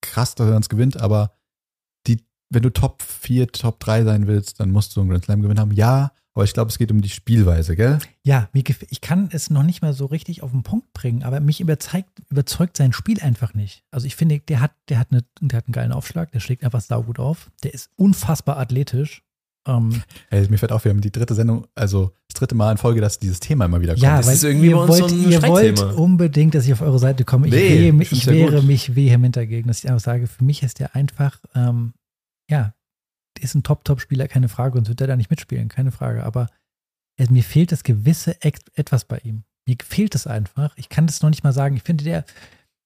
[0.00, 1.32] krass, dass er uns gewinnt, aber
[2.06, 5.42] die, wenn du Top 4, Top 3 sein willst, dann musst du einen Grand Slam
[5.42, 5.72] Gewinn haben.
[5.72, 7.98] Ja, aber ich glaube, es geht um die Spielweise, gell?
[8.22, 11.60] Ja, ich kann es noch nicht mal so richtig auf den Punkt bringen, aber mich
[11.60, 13.82] überzeugt, überzeugt sein Spiel einfach nicht.
[13.90, 16.62] Also ich finde, der hat, der hat, eine, der hat einen geilen Aufschlag, der schlägt
[16.62, 17.50] einfach saugut auf.
[17.64, 19.24] Der ist unfassbar athletisch.
[19.68, 22.78] Ähm, Ey, mir fällt auf, wir haben die dritte Sendung, also das dritte Mal in
[22.78, 24.02] Folge, dass dieses Thema immer wieder kommt.
[24.02, 26.64] ja, das weil ist irgendwie ihr, bei uns so wollt, ein ihr wollt unbedingt, dass
[26.66, 27.46] ich auf eure Seite komme.
[27.48, 28.64] Ich, Nee, wehe, ich wehre gut.
[28.64, 31.92] mich vehement dagegen, dass ich einfach sage, für mich ist der einfach, ähm,
[32.50, 32.72] ja,
[33.38, 36.24] ist ein Top-Top-Spieler, keine Frage, und wird der da nicht mitspielen, keine Frage.
[36.24, 36.48] Aber
[37.16, 39.44] es, mir fehlt das gewisse etwas bei ihm.
[39.66, 40.72] Mir fehlt es einfach.
[40.76, 41.76] Ich kann das noch nicht mal sagen.
[41.76, 42.24] Ich finde, der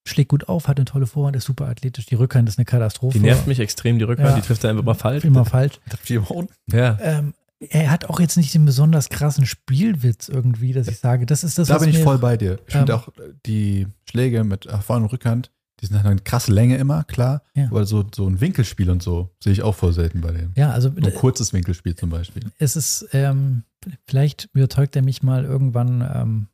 [0.06, 2.06] schlägt gut auf, hat eine tolle Vorhand, ist super athletisch.
[2.06, 3.18] Die Rückhand ist eine Katastrophe.
[3.18, 4.34] Die nervt mich extrem, die Rückhand, Ja.
[4.36, 5.24] die trifft er einfach mal falsch.
[5.24, 5.78] Immer falsch.
[5.88, 6.52] Trifft die immer unten.
[6.70, 6.98] Ja.
[7.00, 11.44] Ähm, er hat auch jetzt nicht den besonders krassen Spielwitz irgendwie, dass ich sage, das
[11.44, 12.58] ist das, Da was bin ich voll bei dir.
[12.66, 16.06] Ich finde Ähm, auch äh, die Schläge mit äh, Vorn- und Rückhand, die sind halt
[16.06, 17.42] eine krasse Länge immer, klar.
[17.54, 17.66] Ja.
[17.66, 20.50] Aber so, so ein Winkelspiel und so sehe ich auch voll selten bei dem.
[20.56, 22.42] Ja, also So ein kurzes Winkelspiel zum Beispiel.
[22.58, 23.62] es ist, ähm,
[24.06, 26.46] vielleicht überzeugt er mich mal irgendwann, ähm,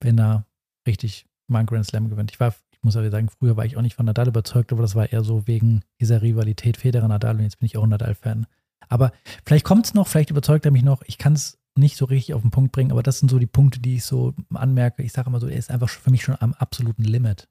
[0.00, 0.46] wenn er
[0.86, 2.30] richtig mal einen Grand Slam gewinnt.
[2.32, 4.82] Ich war, ich muss aber sagen, früher war ich auch nicht von Nadal überzeugt, aber
[4.82, 8.46] das war eher so wegen dieser Rivalität Federer-Nadal und jetzt bin ich auch Nadal-Fan.
[8.88, 9.12] Aber
[9.44, 11.02] vielleicht kommt es noch, vielleicht überzeugt er mich noch.
[11.06, 13.46] Ich kann es nicht so richtig auf den Punkt bringen, aber das sind so die
[13.46, 15.02] Punkte, die ich so anmerke.
[15.02, 17.48] Ich sage immer so, er ist einfach für mich schon am absoluten Limit.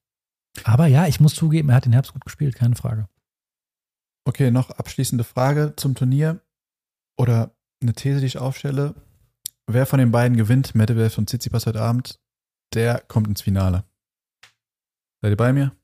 [0.64, 3.08] Aber ja, ich muss zugeben, er hat den Herbst gut gespielt, keine Frage.
[4.26, 6.42] Okay, noch abschließende Frage zum Turnier
[7.18, 8.94] oder eine These, die ich aufstelle.
[9.68, 12.20] Wer von den beiden gewinnt, Medvedev und Tsitsipas heute Abend,
[12.74, 13.84] der kommt ins Finale.
[15.22, 15.76] Seid ihr bei mir?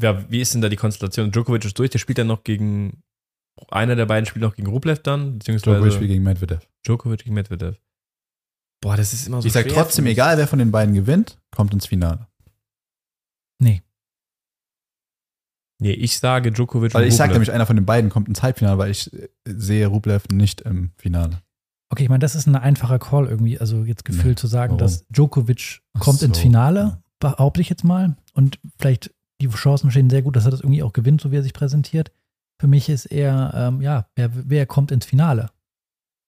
[0.00, 0.30] ja.
[0.30, 1.30] Wie ist denn da die Konstellation?
[1.30, 3.02] Djokovic ist durch, der spielt dann noch gegen,
[3.70, 6.68] einer der beiden spielt noch gegen Rublev dann, beziehungsweise Djokovic spielt gegen Medvedev.
[6.84, 7.78] Djokovic gegen Medvedev.
[8.82, 11.72] Boah, das ist immer so Ich sag trotzdem, egal wer von den beiden gewinnt, kommt
[11.72, 12.26] ins Finale.
[13.60, 13.82] Nee.
[15.80, 17.34] Nee, ich sage Djokovic Weil und ich sag Rublev.
[17.34, 20.90] nämlich, einer von den beiden kommt ins Halbfinale, weil ich äh, sehe Rublev nicht im
[20.96, 21.42] Finale.
[21.90, 24.78] Okay, ich meine, das ist ein einfacher Call irgendwie, also jetzt gefühlt zu sagen, warum?
[24.78, 26.42] dass Djokovic kommt ins so.
[26.42, 28.16] Finale, behaupte ich jetzt mal.
[28.34, 31.36] Und vielleicht die Chancen stehen sehr gut, dass er das irgendwie auch gewinnt, so wie
[31.36, 32.12] er sich präsentiert.
[32.60, 35.50] Für mich ist er, ähm, ja, wer, wer kommt ins Finale?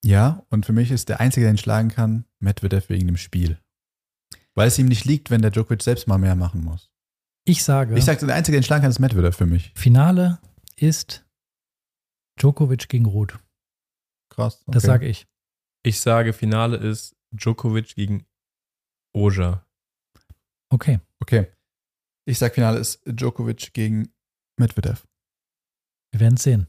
[0.05, 3.59] Ja, und für mich ist der Einzige, der ihn schlagen kann, Medvedev wegen dem Spiel.
[4.55, 6.91] Weil es ihm nicht liegt, wenn der Djokovic selbst mal mehr machen muss.
[7.45, 9.73] Ich sage, Ich sag, der Einzige, der ihn schlagen kann, ist Medvedev für mich.
[9.75, 10.39] Finale
[10.77, 11.25] ist
[12.41, 13.39] Djokovic gegen Ruth.
[14.31, 14.65] Krass.
[14.67, 14.87] Das okay.
[14.87, 15.27] sage ich.
[15.83, 18.27] Ich sage, Finale ist Djokovic gegen
[19.13, 19.67] Oja.
[20.75, 20.99] Okay.
[21.23, 21.47] Okay.
[22.27, 24.09] Ich sag, Finale ist Djokovic gegen
[24.59, 25.07] Medvedev.
[26.13, 26.67] Wir werden es sehen.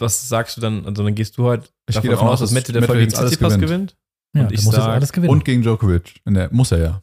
[0.00, 0.86] Was sagst du dann?
[0.86, 3.10] Also dann gehst du halt Ich davon, gehe davon aus, aus, dass Medvedev Medvedev gegen
[3.10, 3.70] jetzt alles Tsitsipas gewinnt.
[3.70, 3.96] gewinnt?
[4.34, 5.32] Ja, Und der ich muss jetzt sag- alles gewinnen.
[5.32, 6.20] Und gegen Djokovic.
[6.24, 7.02] In der, muss er ja.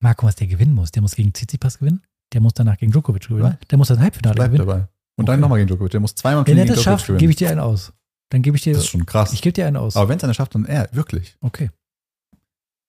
[0.00, 3.26] Marco, was der gewinnen muss, der muss gegen Tsitsipas gewinnen, der muss danach gegen Djokovic
[3.28, 3.68] gewinnen, Was?
[3.68, 4.68] der muss das Halbfinale Bleibt gewinnen.
[4.68, 4.88] dabei.
[5.16, 5.40] Und dann Okay.
[5.40, 5.90] nochmal gegen Djokovic.
[5.92, 7.18] Der muss zweimal Wenn gegen er das Djokovic schafft, gewinnen.
[7.18, 7.92] gebe ich dir einen aus.
[8.30, 9.32] Dann gebe ich dir, Das ist schon krass.
[9.32, 9.96] ich gebe dir einen aus.
[9.96, 11.36] Aber wenn es einer schafft, dann er, wirklich.
[11.40, 11.70] Okay.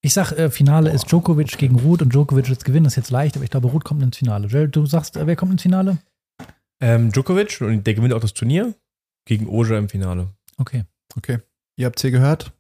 [0.06, 2.84] Ich sag, äh, Finale ist Djokovic gegen Ruth und Djokovic wird gewinnen.
[2.84, 4.46] Das ist jetzt leicht, aber ich glaube, Ruth kommt ins Finale.
[4.46, 5.98] Joel, du sagst, äh, wer kommt ins Finale?
[6.80, 8.76] Ähm, Djokovic und der gewinnt auch das Turnier
[9.28, 10.28] gegen Oja im Finale.
[10.60, 10.84] Okay.
[11.16, 11.40] Okay.
[11.80, 12.54] Ihr habt es hier gehört.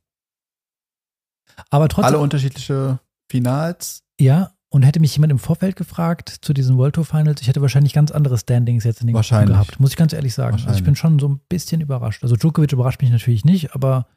[1.69, 4.01] Aber trotzdem, Alle unterschiedliche Finals.
[4.19, 7.61] ja, und hätte mich jemand im Vorfeld gefragt zu diesen World Tour Finals, ich hätte
[7.61, 9.79] wahrscheinlich ganz andere Standings jetzt in den Gruppen gehabt.
[9.79, 10.55] Muss ich ganz ehrlich sagen.
[10.65, 12.23] Also ich bin schon so ein bisschen überrascht.
[12.23, 14.07] Also Djokovic überrascht mich natürlich nicht, aber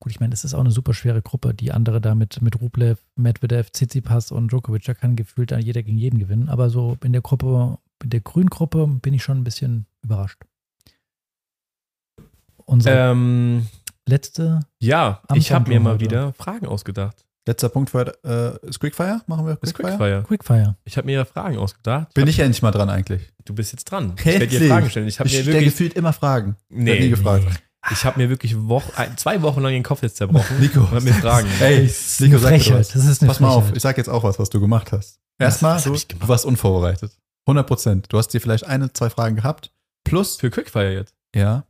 [0.00, 1.54] gut, ich meine, es ist auch eine super schwere Gruppe.
[1.54, 5.82] Die andere da mit, mit Rublev, Medvedev, Tsitsipas und Djokovic, da kann gefühlt dann jeder
[5.82, 6.48] gegen jeden gewinnen.
[6.48, 10.40] Aber so in der Gruppe, in der grünen Gruppe bin ich schon ein bisschen überrascht.
[12.64, 13.66] Unsere Ähm,
[14.06, 16.04] letzte, ja, Am ich habe mir mal heute.
[16.04, 17.24] wieder Fragen ausgedacht.
[17.46, 18.58] Letzter Punkt für heute.
[18.62, 19.22] Äh, ist Quickfire?
[19.26, 20.22] Machen wir Das Quickfire?
[20.22, 20.22] Quickfire.
[20.26, 20.76] Quickfire.
[20.84, 22.12] Ich habe mir Fragen ausgedacht.
[22.14, 23.32] Bin ich ja nicht mal dran eigentlich.
[23.44, 24.12] Du bist jetzt dran.
[24.18, 25.08] Ich werde dir Fragen stellen.
[25.08, 26.56] Ich habe ich mir wirklich, gefühlt immer Fragen.
[26.68, 27.44] nee, Werd nie gefragt.
[27.92, 30.80] Ich habe mir wirklich Woche, zwei Wochen lang den Kopf jetzt zerbrochen Nico.
[30.80, 31.48] und mir Fragen.
[31.60, 32.78] Ey, Das ist Nico, eine sag Frechheit.
[32.80, 32.88] was.
[32.90, 35.18] Das ist eine Pass mal auf, ich sag jetzt auch was, was du gemacht hast.
[35.38, 37.12] Erstmal, du, du warst unvorbereitet.
[37.46, 38.06] 100 Prozent.
[38.10, 39.72] Du hast dir vielleicht eine, zwei Fragen gehabt.
[40.04, 41.14] Plus, Für Quickfire jetzt.
[41.34, 41.64] ja,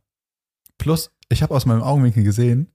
[0.77, 2.67] plus, ich habe aus meinem Augenwinkel gesehen,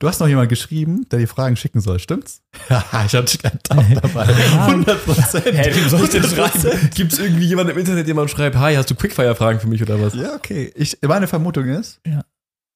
[0.00, 2.42] du hast noch jemand geschrieben, der die Fragen schicken soll, stimmt's?
[2.68, 4.24] Ja, ich hatte einen Tag dabei.
[4.26, 5.44] 100 Prozent.
[5.46, 6.90] Hä, wem soll ich denn schreiben?
[6.94, 9.80] Gibt es irgendwie jemanden im Internet, der mal schreibt, hi, hast du Quickfire-Fragen für mich
[9.82, 10.14] oder was?
[10.14, 10.72] Ja, okay.
[10.74, 12.24] Ich, meine Vermutung ist, Ja.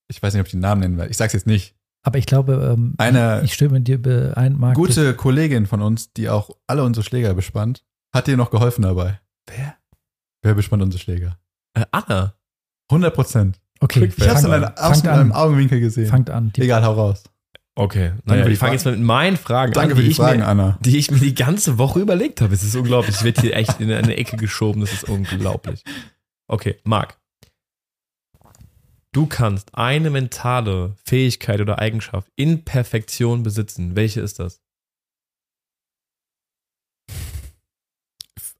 [0.08, 1.10] Ich weiß nicht, ob ich den Namen nennen werde.
[1.10, 1.74] Ich sag's jetzt nicht.
[2.02, 4.76] Aber ich glaube, ähm, Eine ich stimme dir ein, Marc.
[4.76, 7.84] gute Kollegin von uns, die auch alle unsere Schläger bespannt,
[8.14, 9.20] hat dir noch geholfen dabei.
[9.46, 9.76] Wer?
[10.42, 11.38] Wer bespannt unsere Schläger?
[11.74, 12.34] Äh, Anna.
[12.90, 13.60] 100 Prozent.
[13.80, 14.26] Okay, Quickfire.
[14.26, 15.36] Ich hab's in fangt meinem an.
[15.36, 16.06] Augenwinkel gesehen.
[16.06, 16.52] fangt an.
[16.52, 17.24] Die, Egal, hau raus.
[17.74, 20.02] Okay, Danke naja, für die ich fange jetzt mal mit meinen Fragen Danke an, für
[20.04, 20.78] die ich Fragen, mir, Anna.
[20.80, 22.54] die ich mir die ganze Woche überlegt habe.
[22.54, 23.16] Es ist unglaublich.
[23.16, 24.80] Ich werde hier echt in eine Ecke geschoben.
[24.80, 25.84] Das ist unglaublich.
[26.48, 27.18] Okay, Marc.
[29.16, 33.96] Du kannst eine mentale Fähigkeit oder Eigenschaft in Perfektion besitzen.
[33.96, 34.62] Welche ist das?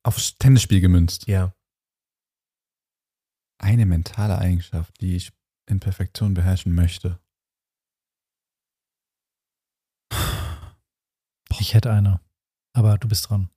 [0.02, 1.26] Aufs Tennisspiel gemünzt.
[1.26, 1.54] Ja.
[3.58, 5.30] Eine mentale Eigenschaft, die ich
[5.66, 7.20] in Perfektion beherrschen möchte.
[11.60, 12.22] ich hätte eine.
[12.72, 13.50] Aber du bist dran.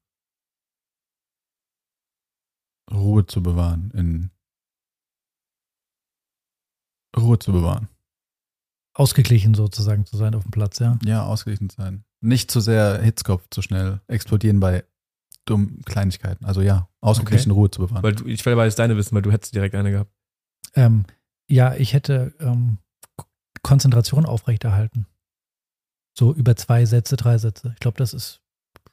[2.91, 3.89] Ruhe zu bewahren.
[3.91, 4.31] In
[7.17, 7.87] Ruhe zu bewahren.
[8.93, 10.99] Ausgeglichen sozusagen zu sein auf dem Platz, ja.
[11.05, 12.03] Ja, ausgeglichen sein.
[12.21, 14.83] Nicht zu sehr Hitzkopf zu schnell explodieren bei
[15.45, 16.45] dummen Kleinigkeiten.
[16.45, 18.03] Also ja, ausgeglichen Ruhe zu bewahren.
[18.03, 20.11] Weil du, ich will aber jetzt deine wissen, weil du hättest direkt eine gehabt.
[20.75, 21.05] Ähm,
[21.47, 22.77] ja, ich hätte ähm,
[23.61, 25.07] Konzentration aufrechterhalten.
[26.17, 27.71] So über zwei Sätze, drei Sätze.
[27.73, 28.41] Ich glaube, das ist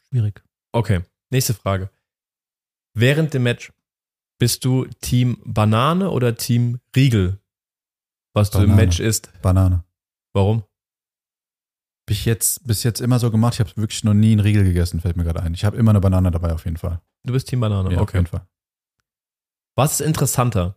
[0.08, 0.42] schwierig.
[0.72, 1.90] Okay, nächste Frage.
[2.94, 3.72] Während dem Match
[4.38, 7.40] bist du Team Banane oder Team Riegel?
[8.36, 8.82] Was du im Banane.
[8.82, 9.30] Match isst.
[9.40, 9.84] Banane.
[10.34, 10.58] Warum?
[10.58, 13.54] Hab ich jetzt bis jetzt immer so gemacht.
[13.54, 15.54] Ich habe wirklich noch nie einen Riegel gegessen, fällt mir gerade ein.
[15.54, 17.00] Ich habe immer eine Banane dabei auf jeden Fall.
[17.24, 17.90] Du bist Team Banane.
[17.90, 18.18] Ja, auf okay.
[18.18, 18.46] jeden Fall.
[19.74, 20.76] Was ist interessanter?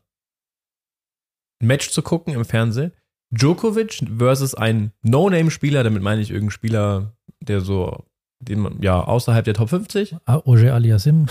[1.62, 2.94] Ein Match zu gucken im Fernsehen?
[3.32, 8.06] Djokovic versus ein No-Name-Spieler, damit meine ich irgendeinen Spieler, der so,
[8.40, 10.16] den man, ja, außerhalb der Top 50.
[10.26, 11.28] Ah, Roger Aliasim,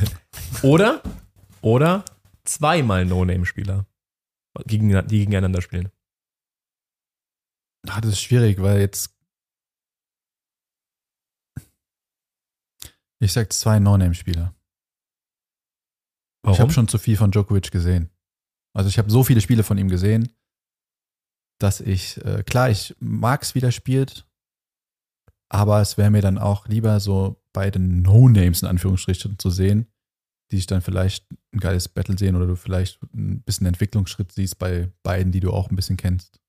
[0.62, 1.02] Oder,
[1.62, 2.04] oder
[2.44, 3.86] zweimal No-Name-Spieler,
[4.66, 5.90] gegen, die gegeneinander spielen.
[7.88, 9.16] Ah, das ist schwierig, weil jetzt.
[13.20, 14.54] Ich sag zwei No-Name-Spieler.
[16.48, 18.10] Ich habe schon zu viel von Djokovic gesehen.
[18.74, 20.34] Also ich habe so viele Spiele von ihm gesehen,
[21.60, 24.26] dass ich, äh, klar, ich mag es, wie der spielt,
[25.48, 29.91] aber es wäre mir dann auch lieber so bei den No-Names in Anführungsstrichen zu sehen,
[30.52, 34.58] die sich dann vielleicht ein geiles Battle sehen oder du vielleicht ein bisschen Entwicklungsschritt siehst
[34.58, 36.40] bei beiden, die du auch ein bisschen kennst.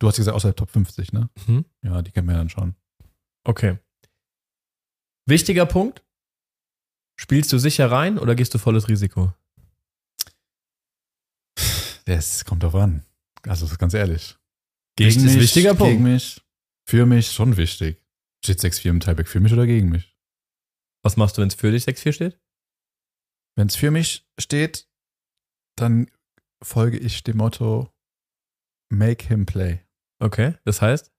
[0.00, 1.28] Du hast gesagt, außerhalb Top 50, ne?
[1.46, 1.66] Mhm.
[1.82, 2.74] Ja, die kennen wir dann schon.
[3.44, 3.78] Okay.
[5.26, 6.02] Wichtiger Punkt.
[7.20, 9.34] Spielst du sicher rein oder gehst du volles Risiko?
[12.06, 13.04] Das kommt drauf an.
[13.42, 14.38] Also, ganz ehrlich.
[14.96, 15.92] Gegen ist wichtiger Punkt.
[15.92, 16.40] Gegen mich,
[16.88, 18.02] für mich schon wichtig.
[18.42, 20.16] Steht 6-4 im Tieback für mich oder gegen mich?
[21.02, 22.40] Was machst du, wenn es für dich 6-4 steht?
[23.58, 24.88] Wenn es für mich steht,
[25.76, 26.08] dann
[26.62, 27.92] folge ich dem Motto
[28.88, 29.80] Make him play.
[30.22, 31.12] Okay, das heißt?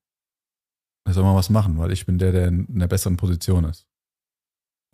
[1.05, 3.89] Da soll man was machen, weil ich bin der, der in einer besseren Position ist.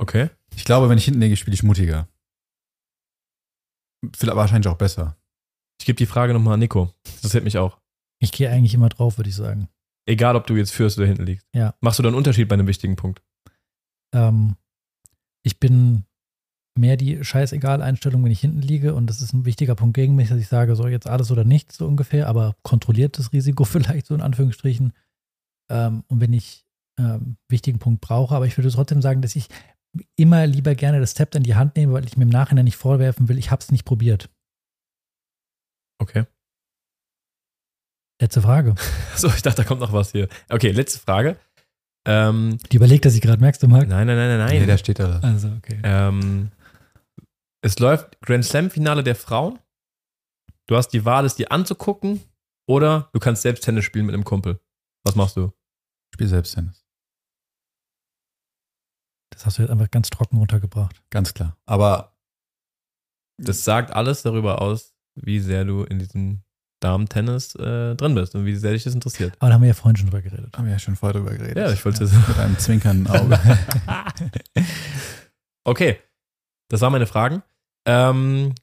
[0.01, 0.31] Okay.
[0.55, 2.09] Ich glaube, wenn ich hinten liege, spiele ich mutiger.
[4.15, 5.15] Vielleicht wahrscheinlich auch besser.
[5.79, 6.95] Ich gebe die Frage nochmal an Nico.
[7.03, 7.79] Das interessiert mich auch.
[8.19, 9.69] ich gehe eigentlich immer drauf, würde ich sagen.
[10.07, 11.47] Egal, ob du jetzt führst oder hinten liegst.
[11.53, 11.75] Ja.
[11.79, 13.21] Machst du da einen Unterschied bei einem wichtigen Punkt?
[14.15, 14.55] Ähm,
[15.43, 16.05] ich bin
[16.77, 20.29] mehr die Scheißegal-Einstellung, wenn ich hinten liege und das ist ein wichtiger Punkt gegen mich,
[20.29, 24.15] dass ich sage, so jetzt alles oder nichts so ungefähr, aber kontrolliertes Risiko vielleicht so
[24.15, 24.93] in Anführungsstrichen.
[25.71, 26.65] Ähm, und wenn ich
[26.99, 29.47] ähm, wichtigen Punkt brauche, aber ich würde trotzdem sagen, dass ich
[30.17, 32.75] immer lieber gerne das Tab in die Hand nehme, weil ich mir im Nachhinein nicht
[32.77, 34.29] vorwerfen will, ich habe es nicht probiert.
[35.99, 36.25] Okay.
[38.21, 38.75] Letzte Frage.
[39.15, 40.27] So, ich dachte, da kommt noch was hier.
[40.49, 41.37] Okay, letzte Frage.
[42.05, 43.87] Ähm, Die überlegt, dass ich gerade merkst du, Marc?
[43.87, 44.67] nein, nein, nein, nein, Nee, nein.
[44.67, 45.19] da steht da.
[45.19, 45.79] Also, okay.
[45.83, 46.51] Ähm,
[47.65, 49.57] es läuft Grand Slam Finale der Frauen.
[50.67, 52.21] Du hast die Wahl, es dir anzugucken
[52.67, 54.59] oder du kannst selbst Tennis spielen mit einem Kumpel.
[55.03, 55.51] Was machst du?
[56.13, 56.85] Spiel selbst Tennis.
[59.31, 61.03] Das hast du jetzt einfach ganz trocken runtergebracht.
[61.09, 61.57] Ganz klar.
[61.65, 62.15] Aber
[63.41, 66.43] Das sagt alles darüber aus, wie sehr du in diesem
[66.81, 69.33] Damen-Tennis äh, drin bist und wie sehr dich das interessiert.
[69.39, 70.55] Aber da haben wir ja vorhin schon drüber geredet.
[70.55, 71.57] haben wir ja schon vorher drüber geredet.
[71.57, 72.13] Ja, ich wollte es.
[72.13, 73.39] Mit einem zwinkernden Auge.
[75.63, 75.99] Okay,
[76.69, 77.41] das waren meine Fragen.
[77.85, 78.53] Ähm,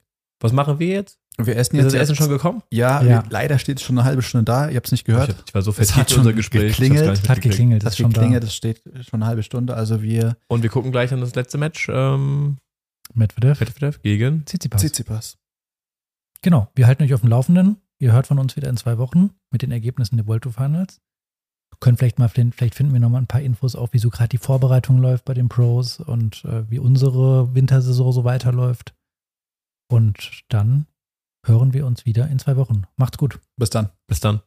[0.40, 1.18] was machen wir jetzt?
[1.38, 2.62] wir essen Ist jetzt das Essen schon gekommen?
[2.70, 3.08] Ja, Ja.
[3.08, 4.68] Wir, leider steht es schon eine halbe Stunde da.
[4.68, 5.30] Ihr habt es nicht gehört.
[5.30, 6.72] Ich, ich war so Es vertieft hat in unser schon Gespräch.
[6.72, 7.04] geklingelt.
[7.04, 9.74] gar nicht Es hat geklingelt, Das ist schon geklingelt, das steht schon eine halbe Stunde.
[9.74, 11.88] Also wir Und wir gucken gleich an das letzte Match.
[11.90, 12.58] Ähm.
[13.14, 14.44] Medvedev, Medvedev gegen.
[14.46, 14.80] Tsitsipas.
[14.80, 15.38] Tsitsipas.
[16.42, 17.76] Genau, wir halten euch auf dem Laufenden.
[17.98, 21.00] Ihr hört von uns wieder in zwei Wochen mit den Ergebnissen der World Tour Finals.
[21.80, 24.28] Können vielleicht mal, vielleicht finden wir noch mal ein paar Infos auf, wie so gerade
[24.28, 28.94] die Vorbereitung läuft bei den Pros und äh, wie unsere Wintersaison so weiterläuft.
[29.92, 30.86] Und dann
[31.44, 32.84] hören wir uns wieder in zwei Wochen.
[32.96, 33.40] Macht's gut.
[33.58, 33.90] Bis dann.
[34.06, 34.40] Bis dann.